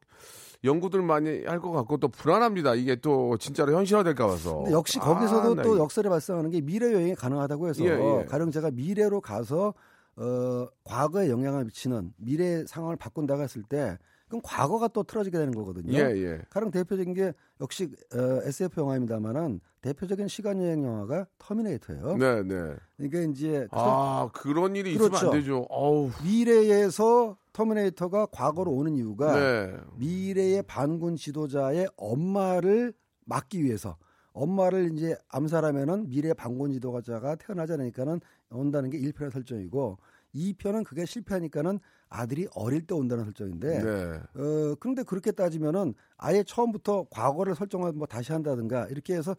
[0.63, 2.75] 연구들 많이 할 것 같고 또 불안합니다.
[2.75, 4.63] 이게 또 진짜로 현실화될까 봐서.
[4.71, 8.25] 역시 거기서도 아, 나또 이- 역설에 발생하는 게 미래 여행이 가능하다고 해서 예, 예.
[8.25, 9.73] 가령 제가 미래로 가서
[10.17, 13.97] 어, 과거에 영향을 미치는 미래 상황을 바꾼다고 했을 때
[14.31, 15.93] 그럼 과거가 또 틀어지게 되는 거거든요.
[15.93, 16.41] 예, 예.
[16.49, 22.15] 가령 대표적인 게 역시 어, SF 영화입니다만은 대표적인 시간 여행 영화가 Terminator예요.
[22.15, 22.75] 네, 네.
[22.97, 25.27] 이게 이제 그 아, 그런 일이 있으면 그렇죠.
[25.27, 25.65] 안 되죠.
[25.69, 26.11] 어우.
[26.23, 29.75] 미래에서 Terminator가 과거로 오는 이유가 네.
[29.97, 32.93] 미래의 반군 지도자의 엄마를
[33.25, 33.97] 막기 위해서
[34.31, 39.97] 엄마를 이제 암살하면은 미래 반군 지도자가 태어나지 않으니까는 온다는 게 1편의 설정이고
[40.33, 44.19] 2편은 그게 실패하니까는 아들이 어릴 때 온다는 설정인데 네.
[44.35, 49.31] 어 그런데 그렇게 따지면은 아예 처음부터 과거를 설정을 뭐 다시 한다든가 이렇게 해서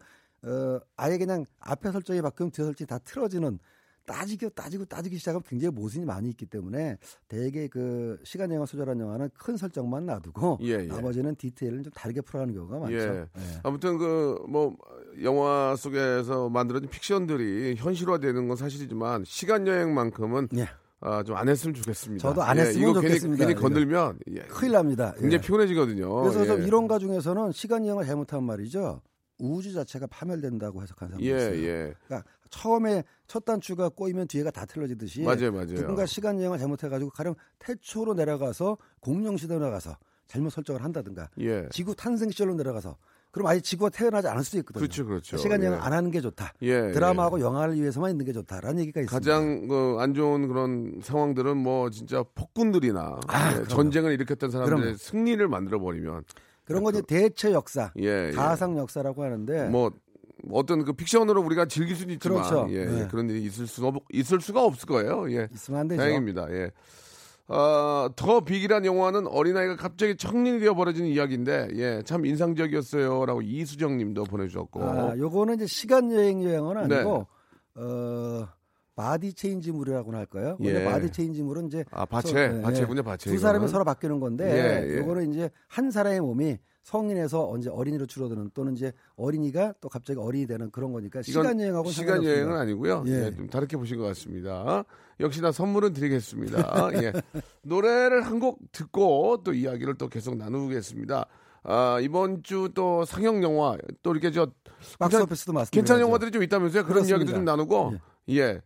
[0.43, 3.59] 어 아예 그냥 앞에 설정이 바뀌면 뒤에 설정이 다 틀어지는
[4.05, 6.97] 따지고 따지고 따지기 시작하면 굉장히 모순이 많이 있기 때문에
[7.29, 10.87] 대개 그 시간 영화 소절한 영화는 큰 설정만 놔두고 예, 예.
[10.87, 12.95] 나머지는 디테일을 좀 다르게 풀어가는 경우가 많죠.
[12.97, 13.19] 예.
[13.21, 13.27] 예.
[13.63, 14.75] 아무튼 그 뭐
[15.21, 20.67] 영화 속에서 만들어진 픽션들이 현실화되는 건 사실이지만 시간 여행만큼은 예.
[21.05, 22.21] 아, 좀 안 했으면 좋겠습니다.
[22.27, 23.37] 저도 안 예, 했으면 이거 좋겠습니다.
[23.37, 23.61] 괜히, 괜히 이거.
[23.61, 25.11] 건들면 예, 큰일 납니다.
[25.13, 25.41] 굉장히 예.
[25.41, 26.21] 피곤해지거든요.
[26.23, 26.65] 그래서 예.
[26.65, 29.01] 이론가 중에서는 시간 여행을 잘못하면 말이죠.
[29.39, 31.63] 우주 자체가 파멸된다고 해석한 사람도 예, 있어요.
[31.67, 31.93] 예.
[32.07, 35.73] 그러니까 처음에 첫 단추가 꼬이면 뒤에가 다 틀어지듯이 맞아요, 맞아요.
[35.75, 41.67] 누군가 시간 여행을 잘못해가지고 가령 태초로 내려가서 공룡 시대로 내려가서 잘못 설정을 한다든가 예.
[41.71, 42.95] 지구 탄생 시절로 내려가서
[43.33, 44.79] 그럼 아예 지구가 태어나지 않을 수도 있거든요.
[44.79, 45.37] 그렇죠, 그렇죠.
[45.37, 45.77] 시간 여행 예.
[45.77, 46.53] 을안 하는 게 좋다.
[46.61, 49.11] 예, 드라마하고 영화를 위해서만 있는 게 좋다라는 얘기가 있습니다.
[49.11, 53.19] 가장 그 안 좋은 그런 상황들은 뭐 진짜 폭군들이나
[53.59, 54.97] 예, 전쟁을 일으켰던 사람들의 아, 그럼요.
[54.97, 56.23] 승리를 만들어 버리면
[56.65, 58.31] 그런 건 이제 대체 역사, 예, 예.
[58.31, 59.91] 가상 역사라고 하는데 뭐
[60.51, 62.67] 어떤 그 픽션으로 우리가 즐길 수는 있지만 그렇죠.
[62.69, 63.07] 예, 예, 네.
[63.09, 65.31] 그런 일이 있을 수 없, 있을 수가 없을 거예요.
[65.31, 65.47] 예.
[65.51, 66.01] 있으면 안 되죠.
[66.01, 66.51] 다행입니다.
[66.51, 66.69] 예.
[67.47, 73.97] 어, The Big이란 영화는 어린아이가 갑자기 청년이 되어 버려지는 이야기인데 예, 참 인상적이었어요 라고 이수정
[73.97, 74.83] 님도 보내 주셨고.
[74.83, 76.95] 아, 요거는 이제 시간 여행 여행은 네.
[76.95, 77.27] 아니고
[77.75, 78.47] 어
[78.95, 80.55] body change물이라고는 할까요?
[80.59, 80.85] 원래 예.
[80.85, 83.29] body change물은 이제 아, 바체, 서- 예, 바체군요, 바체.
[83.31, 83.71] 두 사람이 이거는.
[83.71, 84.45] 서로 바뀌는 건데
[84.85, 84.97] 예, 예.
[84.99, 90.45] 요거는 이제 한 사람의 몸이 성인에서 언제 어린이로 줄어드는 또는 이제 어린이가 또 갑자기 어린이
[90.45, 93.05] 되는 그런 거니까 시간 여행하고 시간 여행은 아니고요.
[93.07, 93.11] 예.
[93.27, 94.83] 예, 좀 다르게 보신 것 같습니다.
[95.19, 96.89] 역시나 선물은 드리겠습니다.
[97.03, 97.13] 예.
[97.63, 101.25] 노래를 한 곡 듣고 또 이야기를 또 계속 나누겠습니다.
[101.63, 104.51] 아, 이번 주 또 상영 영화 또 이렇게 저
[104.99, 105.71] 박스 오피스도 맞습니다.
[105.73, 106.83] 괜찮은 영화들이 좀 있다면서요?
[106.83, 107.15] 그런 그렇습니다.
[107.15, 107.93] 이야기도 좀 나누고
[108.29, 108.61] 예.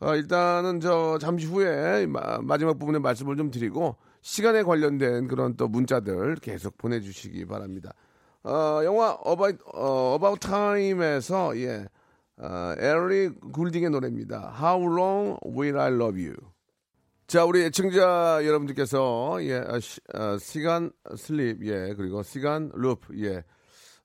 [0.00, 5.68] 아, 일단은 저 잠시 후에 마, 마지막 부분에 말씀을 좀 드리고 시간에 관련된 그런 또
[5.68, 7.92] 문자들 계속 보내주시기 바랍니다.
[8.44, 11.86] 어, 영화 About 어, About Time에서 예.
[12.40, 14.54] 어, 엘리 굴딩의 노래입니다.
[14.60, 16.36] How long will I love you?
[17.26, 23.42] 자, 우리 애청자 여러분들께서 예, 아, 시, 아, 시간 slip 예, 그리고 시간 loop 예.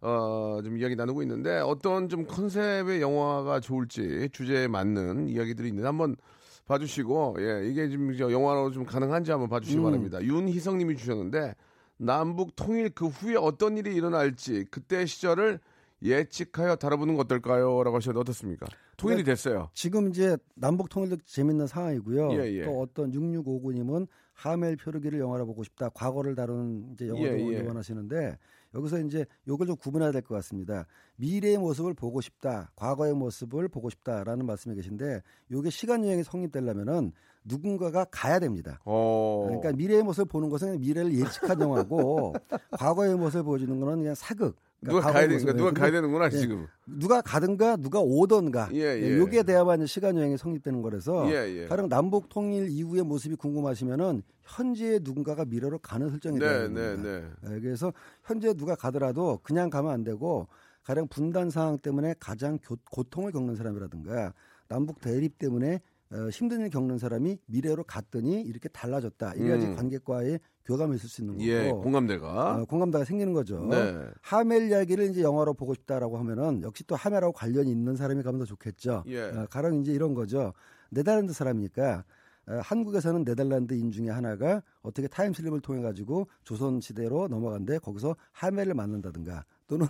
[0.04, 6.18] 어, 좀 이야기 나누고 있는데 어떤 좀 컨셉의 영화가 좋을지 주제에 맞는 이야기들이 있는데 한번
[6.66, 9.84] 봐주시고 예 이게 지금 저 영화로 좀 가능한지 한번 봐주시기 음.
[9.84, 10.22] 바랍니다.
[10.22, 11.56] 윤희성님이 주셨는데
[11.98, 15.60] 남북 통일 그 후에 어떤 일이 일어날지 그때 시절을
[16.02, 18.66] 예측하여 다뤄보는 거 어떨까요?라고 하셨는데 어떻습니까?
[18.98, 19.32] 통일이 네.
[19.32, 19.70] 됐어요.
[19.74, 22.34] 지금 이제 남북 통일도 재밌는 상황이고요.
[22.34, 22.64] 예, 예.
[22.66, 25.90] 또 어떤 6659님은 하멜 표류기를 영화로 보고 싶다.
[25.90, 27.62] 과거를 다루는 이제 영화도 예, 예.
[27.62, 28.38] 원하시는데
[28.74, 30.86] 여기서 이제 요걸 좀 구분해야 될 것 같습니다.
[31.18, 32.72] 미래의 모습을 보고 싶다.
[32.76, 37.12] 과거의 모습을 보고 싶다라는 말씀이 계신데 요게 시간 여행이 성립되려면은
[37.46, 38.80] 누군가가 가야 됩니다.
[38.86, 39.44] 어.
[39.46, 42.34] 그러니까 미래의 모습을 보는 것은 미래를 예측한 영화고
[42.80, 44.56] 과거의 모습을 보여주는 거는 그냥 사극.
[44.84, 45.82] 누가 그러니까 가야 과거의 되니까 누가 모습을.
[45.82, 46.30] 가야 되는구나 예.
[46.32, 46.68] 지금.
[46.86, 49.18] 누가 가든가 누가 오던가 예, 예, 예.
[49.18, 51.66] 요게 돼야만 이제 시간 여행이 성립되는 거라서 예, 예.
[51.68, 56.82] 가령 남북 통일 이후의 모습이 궁금하시면은 현재의 누군가가 미래로 가는 설정이 네, 됩니다.
[56.82, 57.24] 네, 네.
[57.56, 57.94] 예, 그래서
[58.26, 60.48] 현재 누가 가더라도 그냥 가면 안 되고
[60.84, 64.34] 가령 분단 상황 때문에 가장 교- 고통을 겪는 사람이라든가
[64.68, 65.80] 남북 대립 때문에
[66.14, 69.34] 어, 힘든 일 겪는 사람이 미래로 갔더니 이렇게 달라졌다.
[69.34, 69.76] 이래야지 음.
[69.76, 72.56] 관객과의 교감이 있을 수 있는 거고 예, 공감대가.
[72.56, 73.66] 어, 공감대가 생기는 거죠.
[73.66, 74.08] 네.
[74.22, 78.46] 하멜 이야기를 이제 영화로 보고 싶다라고 하면은 역시 또 하멜하고 관련이 있는 사람이 가면 더
[78.46, 79.04] 좋겠죠.
[79.08, 79.22] 예.
[79.24, 80.54] 어, 가령 이제 이런 거죠.
[80.92, 82.06] 네덜란드 사람이니까
[82.48, 89.46] 어, 한국에서는 네덜란드인 중에 하나가 어떻게 타임슬립을 통해 가지고 조선 시대로 넘어간데 거기서 하멜을 만난다든가
[89.68, 89.88] 또는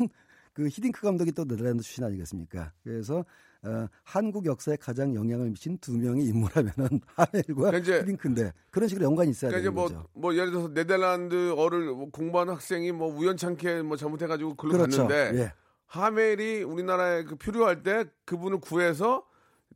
[0.54, 2.72] 그 히딩크 감독이 또 네덜란드 출신 아니겠습니까?
[2.84, 3.26] 그래서
[3.66, 9.06] 어, 한국 역사에 가장 영향을 미친 두 명의 인물하면은 하멜과 그러니까 이제- 히딩크인데 그런 식으로
[9.06, 10.10] 연관이 있어야 그러니까 이제 되는 뭐, 거죠.
[10.14, 15.08] 뭐 예를 들어서 네덜란드어를 뭐 공부하는 학생이 뭐 우연찮게 뭐 잘못해가지고 글로 그렇죠.
[15.08, 15.54] 갔는데 예.
[15.88, 19.24] 하멜이 우리나라에 그 표류할 때 그분을 구해서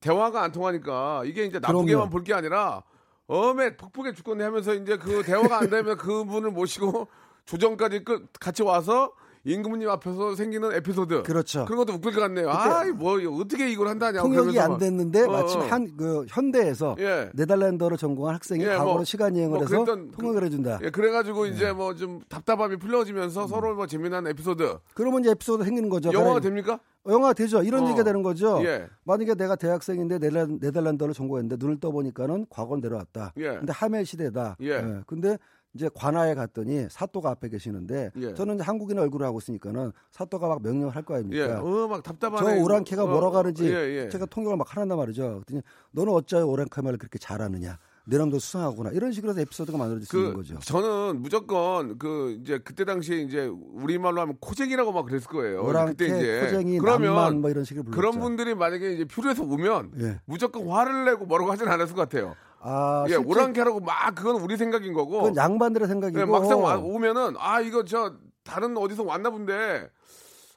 [0.01, 2.09] 대화가 안 통하니까 이게 이제 나쁘게만.
[2.09, 2.83] 볼 게 아니라
[3.27, 7.07] 어메 폭풍에 죽겠네 하면서 이제 그 대화가 안 되면 그분을 모시고
[7.45, 9.13] 조정까지 끝 같이 와서
[9.51, 11.23] 임금님 앞에서 생기는 에피소드.
[11.23, 11.65] 그렇죠.
[11.65, 12.49] 그런 것도 웃길 것 같네요.
[12.49, 14.21] 아, 뭐 어떻게 이걸 한다냐.
[14.21, 14.77] 통역이 안 막.
[14.77, 15.63] 됐는데 어, 마침 어.
[15.63, 17.29] 한그 현대에서 예.
[17.33, 20.79] 네덜란드어를 전공한 학생이 예, 과거로 뭐, 시간 여행을 뭐 해서 그랬던 통역을 해준다.
[20.83, 24.77] 예, 그래가지고 이제 뭐 좀 답답함이 풀려지면서 서로 뭐 재미난 에피소드.
[24.93, 26.11] 그러면 이제 에피소드 생기는 거죠.
[26.13, 26.79] 영화가 됩니까?
[27.07, 27.63] 영화 되죠.
[27.63, 27.87] 이런 어.
[27.87, 28.59] 얘기가 되는 거죠.
[28.65, 28.85] 예.
[29.05, 33.31] 만약에 내가 대학생인데 네덜- 네덜란드어를 전공했는데 눈을 떠보니까는 과거로 내려왔다.
[33.37, 33.55] 예.
[33.57, 34.57] 근데 하멜 시대다.
[34.61, 35.01] 예.
[35.07, 35.37] 근데
[35.77, 38.33] 이제 관아에 갔더니 사또가 앞에 계시는데 예.
[38.33, 41.17] 저는 이제 한국인의 얼굴을 하고 있으니까는 사또가 막 명령을 할거 예.
[41.19, 41.61] 아닙니까?
[41.61, 42.61] 어, 막저 답답하네.
[42.61, 44.09] 오랑캐가 어, 뭐라고 하는지 예, 예.
[44.09, 45.43] 제가 통역을 막 하란단 말이죠.
[45.45, 45.61] 그랬더니
[45.91, 47.77] 너는 어찌하여 오랑캐 말을 그렇게 잘하느냐?
[48.09, 48.91] 내 놈도 수상하구나.
[48.91, 50.57] 이런 식으로 해서 에피소드가 만들어질 수 있는 그 거죠.
[50.59, 55.61] 저는 무조건 그 이제 그때 당시에 이제 우리 말로 하면 코쟁이라고 막 그랬을 거예요.
[55.61, 57.99] 오랑캐, 그때 이제 코쟁이, 그러면 뭐 이런 식으로 불렀죠.
[57.99, 60.21] 그런 분들이 만약에 이제 필요해서 오면 예.
[60.25, 62.33] 무조건 화를 내고 뭐라고 하진 않았을 것 같아요.
[62.59, 65.17] 아, 예, 오랑캐라고 막 그건 우리 생각인 거고.
[65.21, 69.89] 그건 양반들의 생각이고 예, 막상 와- 오면은 아 이거 저 다른 어디서 왔나 본데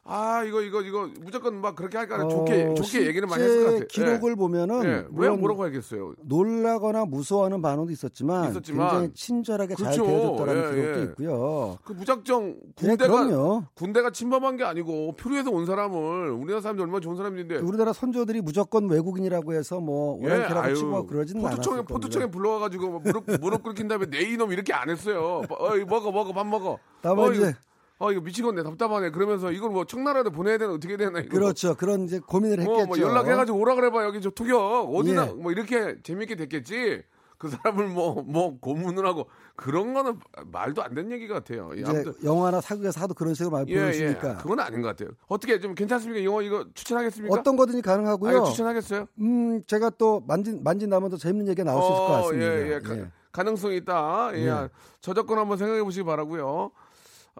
[0.02, 3.64] 아 이거 이거 이거 무조건 막 그렇게 할까 좋게 어, 좋게 얘기를 많이 했을 것
[3.72, 3.86] 같아요.
[3.86, 4.88] 기록을 보면은 예.
[4.88, 5.04] 예.
[5.12, 6.14] 왜 뭐라고 하겠어요?
[6.24, 10.06] 놀라거나 무서워하는 반응도 있었지만, 있었지만 굉장히 친절하게 잘 그렇죠.
[10.06, 11.04] 대해줬다는 예, 기록도 예.
[11.04, 11.78] 있고요.
[11.84, 13.68] 그 무작정 예, 군대가.
[13.74, 18.88] 군대가 침범한 게 아니고 필요해서 온 사람을 우리나라 사람들이 얼마나 좋은 사람인데 우리나라 선조들이 무조건
[18.88, 22.26] 외국인이라고 해서 뭐 오랑캐라고 예, 아유, 치고 그러지는 않았을 포토청에.
[22.30, 25.42] 불러와가지고 막 무릎 무릎 꿇긴 다음에 내 이놈 이렇게 안 했어요.
[25.50, 26.78] 어 이거 먹어 먹어 밥 먹어.
[27.02, 27.54] 다만 어, 이제
[28.00, 29.10] 어 이거 미치겠네 답답하네.
[29.10, 31.28] 그러면서 이걸 뭐 청나라에 보내야 되나 어떻게 되나 이거.
[31.36, 31.74] 그렇죠.
[31.74, 32.82] 그런 이제 고민을 했겠죠.
[32.82, 35.32] 어, 뭐 연락해가지고 오라 그래봐 여기 저 투격 어디나 예.
[35.34, 37.02] 뭐 이렇게 재밌게 됐겠지.
[37.36, 41.70] 그 사람을 뭐뭐 고문을 하고 그런 거는 말도 안 되는 얘기 같아요.
[41.74, 43.80] 예, 이제 아무튼 영화나 사극에서 하도 그런 식으로 많이 예, 예.
[43.80, 45.10] 보여주니까 그건 아닌 것 같아요.
[45.26, 46.24] 어떻게 좀 괜찮습니까?
[46.24, 47.34] 영화 이거 추천하겠습니까?
[47.34, 48.38] 어떤 거든지 가능하고요.
[48.38, 49.06] 아니, 추천하겠어요?
[49.20, 52.46] 음, 제가 또 만진 만진다면 더 재밌는 얘기가 나올 수 있을 것 어, 같습니다.
[52.46, 52.78] 예, 예.
[52.78, 54.30] 가, 가능성이 있다.
[54.34, 54.46] 예.
[54.46, 54.68] 예.
[55.00, 56.72] 저작권 한번 생각해 보시기 바라고요.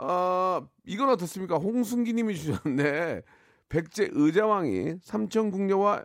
[0.03, 1.57] 아, 이건 어떻습니까?
[1.57, 3.23] 홍순기 님이 주셨는데
[3.69, 6.05] 백제 의자왕이 삼천궁녀와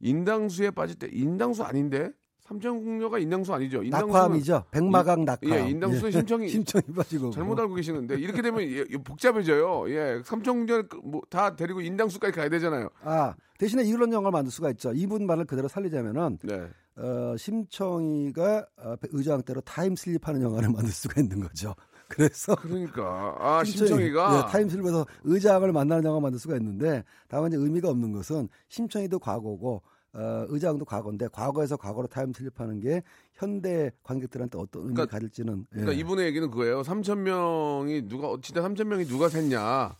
[0.00, 2.10] 인당수에 빠질 때 인당수 아닌데?
[2.42, 3.80] 삼천궁녀가 인당수 아니죠?
[3.82, 4.64] 인당수는- 낙화암이죠.
[4.72, 5.38] 백마강 낙화.
[5.44, 7.30] 예, 인당수는 심청이- 심청이 빠지고.
[7.30, 9.88] 잘못 알고 계시는데 이렇게 되면 예, 예, 복잡해져요.
[9.90, 12.88] 예, 삼천궁녀 뭐다 데리고 인당수까지 가야 되잖아요.
[13.04, 14.92] 아 대신에 이런 영화를 만들 수가 있죠.
[14.92, 16.68] 이분 말을 그대로 살리자면은 네.
[16.96, 21.74] 어, 심청이가 어, 의자왕 때로 time slip하는 영화를 만들 수가 있는 거죠.
[22.12, 27.56] 그래서 그러니까 아 심청이, 심청이가 예, 타임슬립에서 의장을 만나는 영화 만들 수가 있는데 다만 이제
[27.56, 29.82] 의미가 없는 것은 심청이도 과거고
[30.14, 35.80] 어, 의장도 과거인데 과거에서 과거로 타임슬립하는 게 현대 관객들한테 어떤 의미를 그러니까- 가질지는 예.
[35.80, 36.82] 그러니까 이분의 얘기는 그거예요.
[36.82, 39.94] 3천 명이 누가 어, 진짜 3천 명이 누가 샜냐.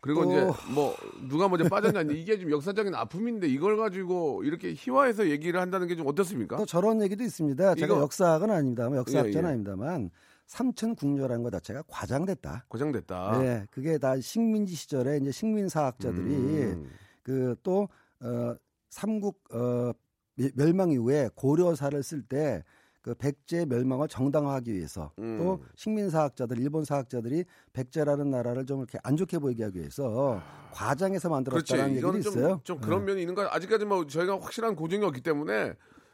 [0.00, 0.94] 그리고 또- 이제 뭐
[1.28, 2.00] 누가 먼저 빠졌냐.
[2.14, 6.56] 이게 좀 역사적인 아픔인데 이걸 가지고 이렇게 희화해서 얘기를 한다는 게 좀 어떻습니까?
[6.56, 7.74] 또 저런 얘기도 있습니다.
[7.74, 9.46] 제가 이거- 역사학은 아닙니다만 역사학자는 예, 예.
[9.46, 10.10] 아닙니다만
[10.54, 12.64] 삼천 국녀라는 것 자체가 과장됐다.
[12.66, 13.38] 고장됐다.
[13.38, 16.90] 네, 그게 다 식민지 시절에 이제 식민사학자들이 음.
[17.22, 17.88] 그또
[18.20, 18.56] 어,
[18.90, 19.92] 삼국 어,
[20.34, 22.64] 멸- 멸망 이후에 고려사를 쓸 때
[23.02, 25.38] 그 백제 멸망을 정당화하기 위해서 음.
[25.38, 31.72] 또 식민사학자들 일본 사학자들이 백제라는 나라를 좀 이렇게 안 좋게 보이게 하기 위해서 과장해서 그렇지.
[31.72, 32.60] 만들었다는 얘기도 좀, 있어요.
[32.62, 35.72] 좀 그런 면이 있는 거 아직까지 뭐 저희가 확실한 고증이 없기 때문에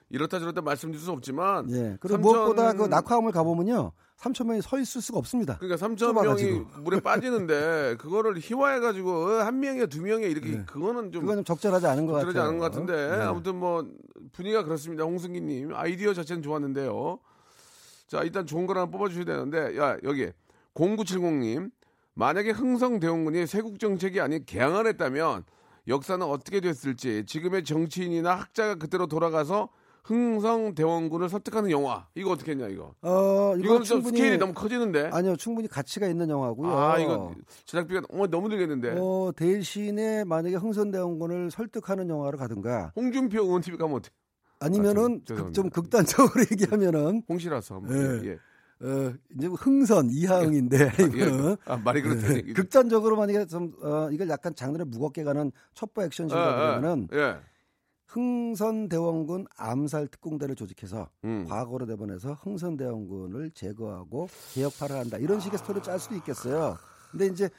[0.09, 1.97] 이렇다 저렇다 말씀드릴 수 없지만 예.
[2.01, 3.93] 그리고 삼천- 무엇보다 그 낙화암을 가보면요.
[4.19, 5.59] 3천 명이 서 있을 수가 없습니다.
[5.59, 6.65] 그러니까 3천 명이.
[6.83, 11.45] 물에 빠지는데 그거를 희화해 가지고 어, 한 명이야 두 명이야 이렇게 그거는 좀 그건 좀
[11.45, 12.27] 적절하지 않은 것 같아요.
[12.33, 13.23] 그러지 않은 것 같은데 네.
[13.25, 13.87] 아무튼 뭐
[14.33, 15.05] 분위기가 그렇습니다.
[15.05, 17.19] 홍승기님 아이디어 자체는 좋았는데요.
[18.07, 20.31] 자 일단 좋은 걸 하나 뽑아주셔야 되는데 야 여기
[20.75, 21.71] 0970님
[22.15, 25.45] 만약에 흥성대원군이 세국 정책이 아닌 개항을 했다면
[25.89, 29.69] 역사는 어떻게 됐을지 지금의 정치인이나 학자가 그때로 돌아가서
[30.07, 35.11] 흥성대원군을 설득하는 영화 이거 어떻게 했냐 이거 어, 이건 이거는 좀 충분히 스케일이 너무 커지는데
[35.13, 36.79] 아니요, 충분히 가치가 있는 영화고요.
[36.79, 43.61] 아 이거 제작비가 너무 너무 들겠는데 어, 대신에 만약에 흥선대원군을 설득하는 영화를 가든가 홍준표 의원
[43.63, 44.11] TV 가면 어때?
[44.61, 45.53] 아니면은 아, 죄송합니다.
[45.53, 48.31] 좀 극단적으로 얘기하면은 홍시라서 한번 예.
[48.31, 48.39] 예.
[48.79, 51.05] 어, 이제 흥선 이하응인데 예.
[51.05, 52.43] 이거는 아, 말이 그렇다니.
[52.43, 52.53] 네.
[52.53, 57.37] 극단적으로 만약에 좀 어, 이걸 약간 장르를 무겁게 가는 첩보 액션식으로 그러면은 예.
[58.17, 61.45] 흥선대원군 암살 특공대를 조직해서 음.
[61.47, 66.79] 과거로 내보내서 흥선대원군을 제거하고 개혁파를 한다 이런 식의 스토리를 짤 수도 있겠어요.
[67.11, 67.51] 근데 이제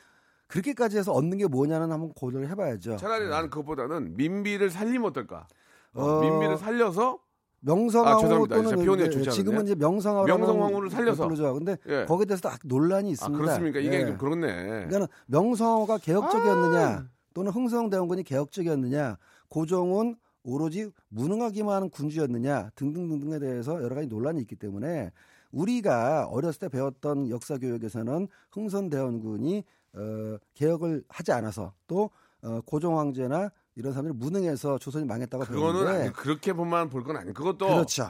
[0.47, 2.97] 그렇게까지 해서 얻는 게 뭐냐는 한번 고려를 해봐야죠.
[2.97, 5.47] 차라리 나는 그것보다는 민비를 살리면 어떨까?
[5.93, 7.19] 어, 어, 민비를 살려서
[7.59, 8.47] 명성황후 아.
[8.47, 9.31] 또는 표현이 좋지 않은데?
[9.31, 11.25] 지금은 이제 명성황후 명성황후를 살려서.
[11.25, 11.53] 그러죠.
[11.53, 12.05] 근데 예.
[12.05, 13.43] 거기에 대해서 다 논란이 아 있습니다.
[13.43, 13.79] 그렇습니까?
[13.79, 14.05] 이게 예.
[14.07, 14.87] 좀 그렇네.
[14.87, 17.05] 그러니까 명성황후가 개혁적이었느냐 아.
[17.33, 19.17] 또는 흥성대원군이 개혁적이었느냐
[19.49, 20.15] 고종은
[20.51, 25.11] 오로지 무능하기만 하는 군주였느냐 등등등등에 대해서 여러 가지 논란이 있기 때문에
[25.51, 32.09] 우리가 어렸을 때 배웠던 역사 교육에서는 흥선대원군이 어, 개혁을 하지 않아서 또
[32.41, 37.17] 어, 고종 황제나 이런 사람들이 무능해서 조선이 망했다고 그거는 배웠는데 아니, 그렇게 보면 볼 건
[37.17, 37.33] 아니.
[37.33, 38.09] 그것도 그렇죠.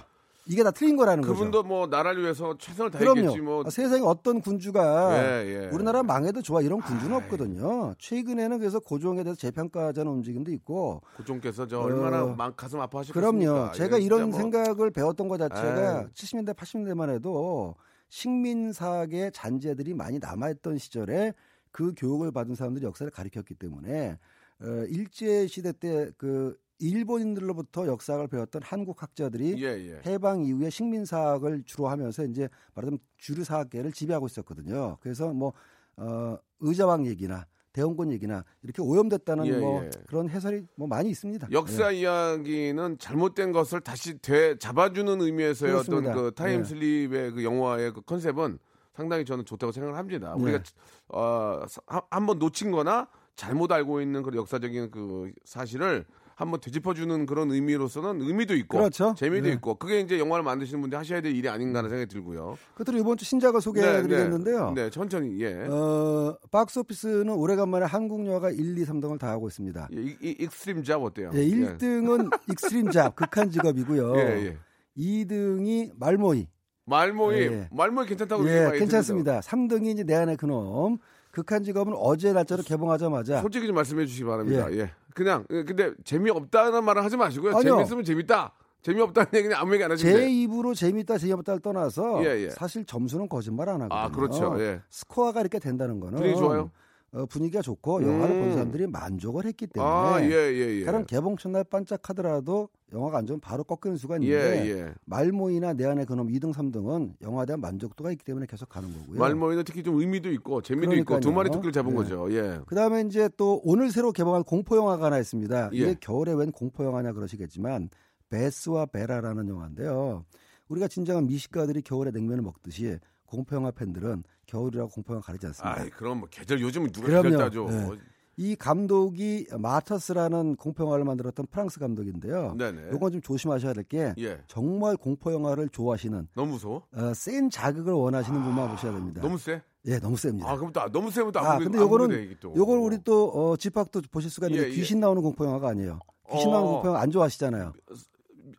[0.50, 1.68] 이게 다 틀린 거라는 그분도 거죠.
[1.68, 3.40] 뭐 나라를 위해서 최선을 다했겠지.
[3.42, 3.64] 뭐.
[3.66, 5.70] 아, 세상에 어떤 군주가 예, 예.
[5.74, 7.24] 우리나라 망해도 좋아 이런 군주는 아이.
[7.24, 7.94] 없거든요.
[8.00, 13.42] 최근에는 그래서 고종에 대해서 재평가하자는 움직임도 있고 고종께서 저 어, 얼마나 막 가슴 아파하셨겠습니까?
[13.46, 13.72] 그럼요.
[13.74, 16.08] 제가 이런 뭐- 생각을 배웠던 것 자체가 아유.
[16.14, 17.76] 70년대, 80년대만 해도
[18.10, 21.34] 식민사학의 잔재들이 많이 남아있던 시절에
[21.72, 24.18] 그 교육을 받은 사람들이 역사를 가리켰기 때문에
[24.62, 30.02] 어, 일제 시대 때 그 일본인들로부터 역사학을 배웠던 한국 학자들이 예, 예.
[30.06, 34.98] 해방 이후에 식민사학을 주로 하면서 이제 말하자면 주류사학계를 지배하고 있었거든요.
[35.02, 35.54] 그래서 뭐
[35.98, 39.90] 어, 의자왕 얘기나 대원군 얘기나 이렇게 오염됐다는 예, 뭐 예.
[40.08, 41.50] 그런 해설이 뭐 많이 있습니다.
[41.52, 46.12] 역사 이야기는 잘못된 것을 다시 되 잡아주는 의미에서의 그렇습니다.
[46.12, 46.64] 어떤 그 타임 예.
[46.64, 48.58] 슬립의 그 영화의 그 컨셉은
[48.96, 50.34] 상당히 저는 좋다고 생각을 합니다.
[50.38, 50.44] 네.
[50.44, 50.64] 우리가
[51.10, 51.66] 어,
[52.10, 56.06] 한번 놓친 거나 잘못 알고 있는 그런 역사적인 그 사실을
[56.38, 59.16] 한번 되짚어주는 그런 의미로서는 의미도 있고 그렇죠.
[59.18, 59.54] 재미도 네.
[59.54, 62.60] 있고 그게 이제 영화를 만드시는 분들이 하셔야 될 일이 아닌가 하는 생각이 들고요.
[62.76, 64.74] 끝으로 이번 주 신작을 소개해드리겠는데요.
[64.76, 65.66] 네, 네, 천천히 예.
[65.68, 69.90] 어, 박스 오피스는 오래간만에 한국 영화가 1, 2, 3등을 다 하고 있습니다.
[69.92, 71.32] 예, 이, 이 Extreme Job 어때요?
[71.34, 74.16] 예, 1등은 Extreme Job, 극한 직업이고요.
[74.18, 74.58] 예, 예.
[74.96, 76.48] 2등이 말모이.
[76.86, 77.68] 말모이 예.
[77.72, 79.40] 말모이 괜찮다고 예, 괜찮습니다.
[79.40, 81.00] 3등이 이제 내 안의 그놈.
[81.32, 84.72] 극한 직업은 어제 날짜로 개봉하자마자 솔직히 좀 말씀해 주시기 바랍니다.
[84.72, 84.92] 예.
[85.18, 87.58] 그냥 예, 근데 재미없다는 말을 하지 마시고요.
[87.58, 87.78] 아니요.
[87.78, 88.54] 재밌으면 재밌다.
[88.84, 90.30] 재미없다는 얘기는 아무 얘기 안 하시면 제.
[90.30, 92.50] 입으로 재밌다 재미없다를 떠나서 예, 예.
[92.52, 94.00] 사실 점수는 거짓말 안 하거든요.
[94.00, 94.56] 아, 그렇죠.
[94.62, 94.82] 예.
[94.92, 96.70] 스코어가 이렇게 된다는 거는 분위기 좋아요?
[97.14, 98.42] 어, 분위기가 좋고 영화를 음.
[98.42, 100.86] 본 사람들이 만족을 했기 때문에 아, 예, 예, 예.
[100.86, 104.94] 다른 개봉 첫날 반짝하더라도 영화가 안 좋으면 바로 꺾이는 수가 예, 있는데 예.
[105.06, 109.20] 말모이나 내 안의 그놈 2등 3등은 영화에 대한 만족도가 있기 때문에 계속 가는 거고요.
[109.20, 111.20] 말모이는 특히 좀 의미도 있고 재미도 있고 그러니까요.
[111.22, 111.96] 두 마리 토끼를 잡은 예.
[111.96, 112.28] 거죠.
[112.32, 112.60] 예.
[112.68, 115.70] 그다음에 이제 또 오늘 새로 개봉한 공포 영화가 하나 있습니다.
[115.74, 115.78] 예.
[115.78, 117.90] 이게 겨울에 웬 공포 영화냐 그러시겠지만
[118.30, 120.26] 베스와 베라라는 영화인데요.
[120.68, 125.82] 우리가 진정한 미식가들이 겨울에 냉면을 먹듯이 공포 영화 팬들은 겨울이라고 공포 영화 가리지 않습니다.
[125.82, 127.24] 아이, 그럼 뭐 계절 요즘은 누가 그럼요.
[127.24, 127.68] 계절 따죠.
[127.70, 127.98] 예.
[128.40, 132.56] 이 감독이 마터스라는 공포 영화를 만들었던 프랑스 감독인데요.
[132.58, 132.90] 네네.
[132.92, 134.40] 요건 좀 조심하셔야 될게 예.
[134.48, 136.84] 정말 공포 영화를 좋아하시는 너무 무서워?
[136.94, 139.22] 어, 센 자극을 원하시는 분만 보셔야 됩니다.
[139.22, 139.62] 너무 세?
[139.88, 140.50] 예, 너무 셉니다.
[140.52, 142.38] 아, 그럼 또 아, 너무 세면 또 아, 안 근데 요거는.
[142.56, 144.76] 요걸 우리 또 어, 집합도 보실 수가 있는데 예, 예.
[144.76, 146.00] 귀신 나오는 공포 영화가 아니에요.
[146.32, 146.52] 귀신 어.
[146.54, 147.74] 나오는 공포 영화 안 좋아하시잖아요.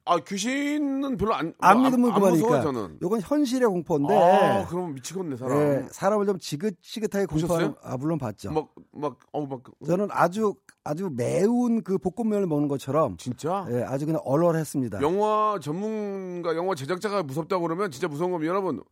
[0.04, 2.60] 아, 귀신은 별로 안안 뭐, 믿으면 안 그만이니까.
[2.62, 2.98] 저는.
[3.02, 5.58] 요건 현실의 공포인데 아, 그럼 미치겠네, 사람.
[5.60, 7.74] 예, 사람을 좀 지긋지긋하게 공포하는 보셨어요?
[7.82, 8.52] 아 물론 봤죠.
[8.52, 10.54] 막, 막, 어, 막, 저는 아주
[10.88, 13.66] 아주 매운 그 볶음면을 먹는 것처럼 진짜?
[13.70, 15.02] 예, 아주 그냥 얼얼했습니다.
[15.02, 18.50] 영화 전문가, 영화 제작자가 무섭다고 그러면 진짜 무서운 겁니다.
[18.50, 18.82] 여러분,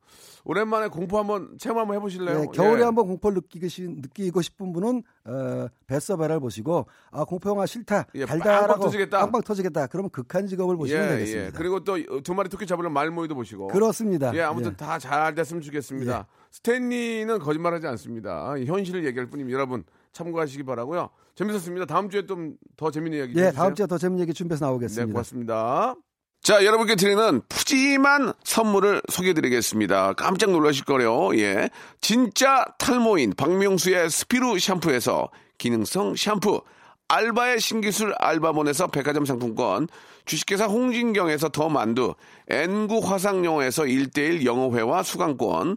[0.45, 2.41] 오랜만에 공포 한번 체험 한번 해보실래요?
[2.43, 2.85] 예, 겨울에 예.
[2.85, 8.27] 한번 공포를 느끼고, 싶- 느끼고 싶은 분은 어, 베서베라를 보시고 아 공포 영화 싫다 예,
[8.27, 9.19] 달달하고 빵빵 터지겠다.
[9.21, 9.87] 빵빵 터지겠다.
[9.87, 11.47] 그러면 극한 직업을 보시면 예, 되겠습니다.
[11.47, 11.51] 예.
[11.53, 13.69] 그리고 또 두 마리 토끼 잡으려면 말모이도 보시고.
[13.69, 14.35] 그렇습니다.
[14.35, 14.77] 예, 아무튼 예.
[14.77, 16.27] 다잘 됐으면 좋겠습니다.
[16.51, 18.55] 스탠리는 거짓말하지 않습니다.
[18.59, 19.55] 현실을 얘기할 뿐입니다.
[19.57, 19.83] 여러분
[20.13, 21.09] 참고하시기 바라고요.
[21.37, 21.87] 재밌었습니다.
[21.87, 23.53] 다음 주에 좀 더 재밌는 이야기 예.
[23.53, 25.13] 다음 주에 더 재밌는 얘기 준비해서 네, 나오겠습니다.
[25.13, 25.95] 고맙습니다.
[26.43, 30.13] 자, 여러분께 드리는 푸짐한 선물을 소개해드리겠습니다.
[30.15, 31.35] 깜짝 놀라실 거래요.
[31.39, 31.71] 예.
[32.01, 36.63] 진짜 탈모인 박명수의 스피루 샴푸에서 기능성 샴푸.
[37.09, 39.87] 알바의 신기술 알바몬에서 백화점 상품권,
[40.25, 42.15] 주식회사 홍진경에서 더 만두,
[42.49, 45.77] N구 화상영어에서 1대1 영어회화 수강권,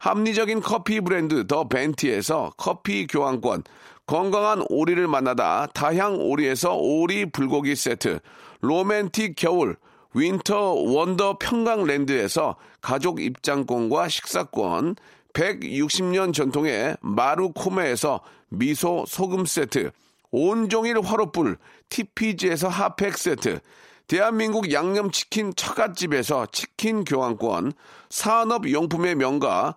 [0.00, 3.64] 합리적인 커피 브랜드 더 벤티에서 커피 교환권,
[4.06, 8.18] 건강한 오리를 만나다 다향 오리에서 오리 불고기 세트,
[8.62, 9.76] 로맨틱 겨울
[10.14, 14.96] 윈터 원더 평강랜드에서 가족 입장권과 식사권,
[15.34, 19.90] 160년 전통의 마루코메에서 미소 소금 세트,
[20.30, 21.58] 온종일 화로불
[21.90, 23.60] TPG에서 핫팩 세트,
[24.06, 27.74] 대한민국 양념치킨 처갓집에서 치킨 교환권,
[28.08, 29.76] 산업용품의 명가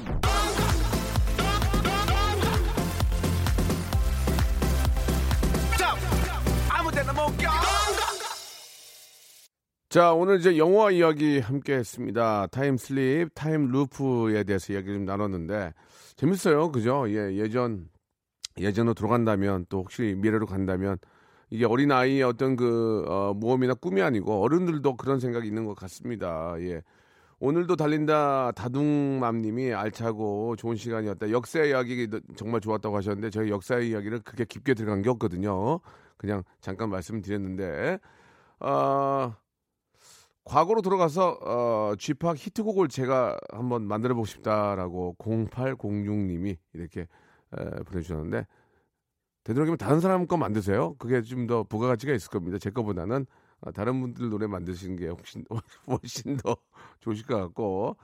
[9.91, 12.47] 자, 오늘 이제 영화 이야기 함께 했습니다.
[12.47, 15.73] time slip, time loop에 대해서 이야기 좀 나눴는데,
[16.15, 16.71] 재밌어요.
[16.71, 17.03] 그죠?
[17.09, 17.89] 예, 예전,
[18.57, 20.97] 예전으로 돌아간다면, 또 혹시 미래로 간다면,
[21.49, 26.55] 이게 어린아이의 어떤 그, 어, 모험이나 꿈이 아니고, 어른들도 그런 생각이 있는 것 같습니다.
[26.59, 26.81] 예.
[27.41, 31.31] 오늘도 달린다 다둥맘 님이 알차고 좋은 시간이었다.
[31.31, 35.81] 역사 이야기 정말 좋았다고 하셨는데, 저희 역사 이야기를 그렇게 깊게 들어간 게 없거든요.
[36.15, 37.99] 그냥 잠깐 말씀드렸는데,
[38.61, 39.35] 어,
[40.51, 48.45] 과거로 들어가서 어, 쥐팍 히트곡을 제가 한번 만들어 보고 싶다라고 0806님이 이렇게 에, 보내주셨는데
[49.45, 50.95] 되도록이면 다른 사람 거 만드세요.
[50.95, 52.57] 그게 좀 더 부가가치가 있을 겁니다.
[52.57, 53.25] 제 거보다는
[53.61, 55.45] 어, 다른 분들 노래 만드시는 게 훨씬,
[55.87, 56.57] 훨씬 더
[56.99, 57.95] 좋으실 것 같고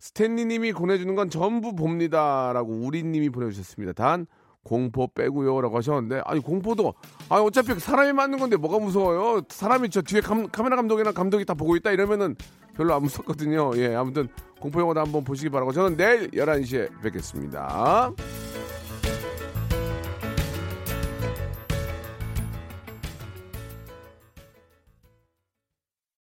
[0.00, 3.92] 스탠리 님이 보내주는 건 전부 봅니다라고 우리 님이 보내주셨습니다.
[3.92, 4.26] 단
[4.64, 6.94] 공포 빼고요라고 하셨는데 아니 공포도
[7.28, 9.42] 아니 어차피 사람이 맞는 건데 뭐가 무서워요?
[9.48, 12.36] 사람이 저 뒤에 감, 카메라 감독이나 감독이 다 보고 있다 이러면은
[12.76, 13.72] 별로 안 무섭거든요.
[13.76, 14.28] 예 아무튼
[14.60, 18.12] 공포 영화도 한번 보시기 바라고 저는 내일 11시에 뵙겠습니다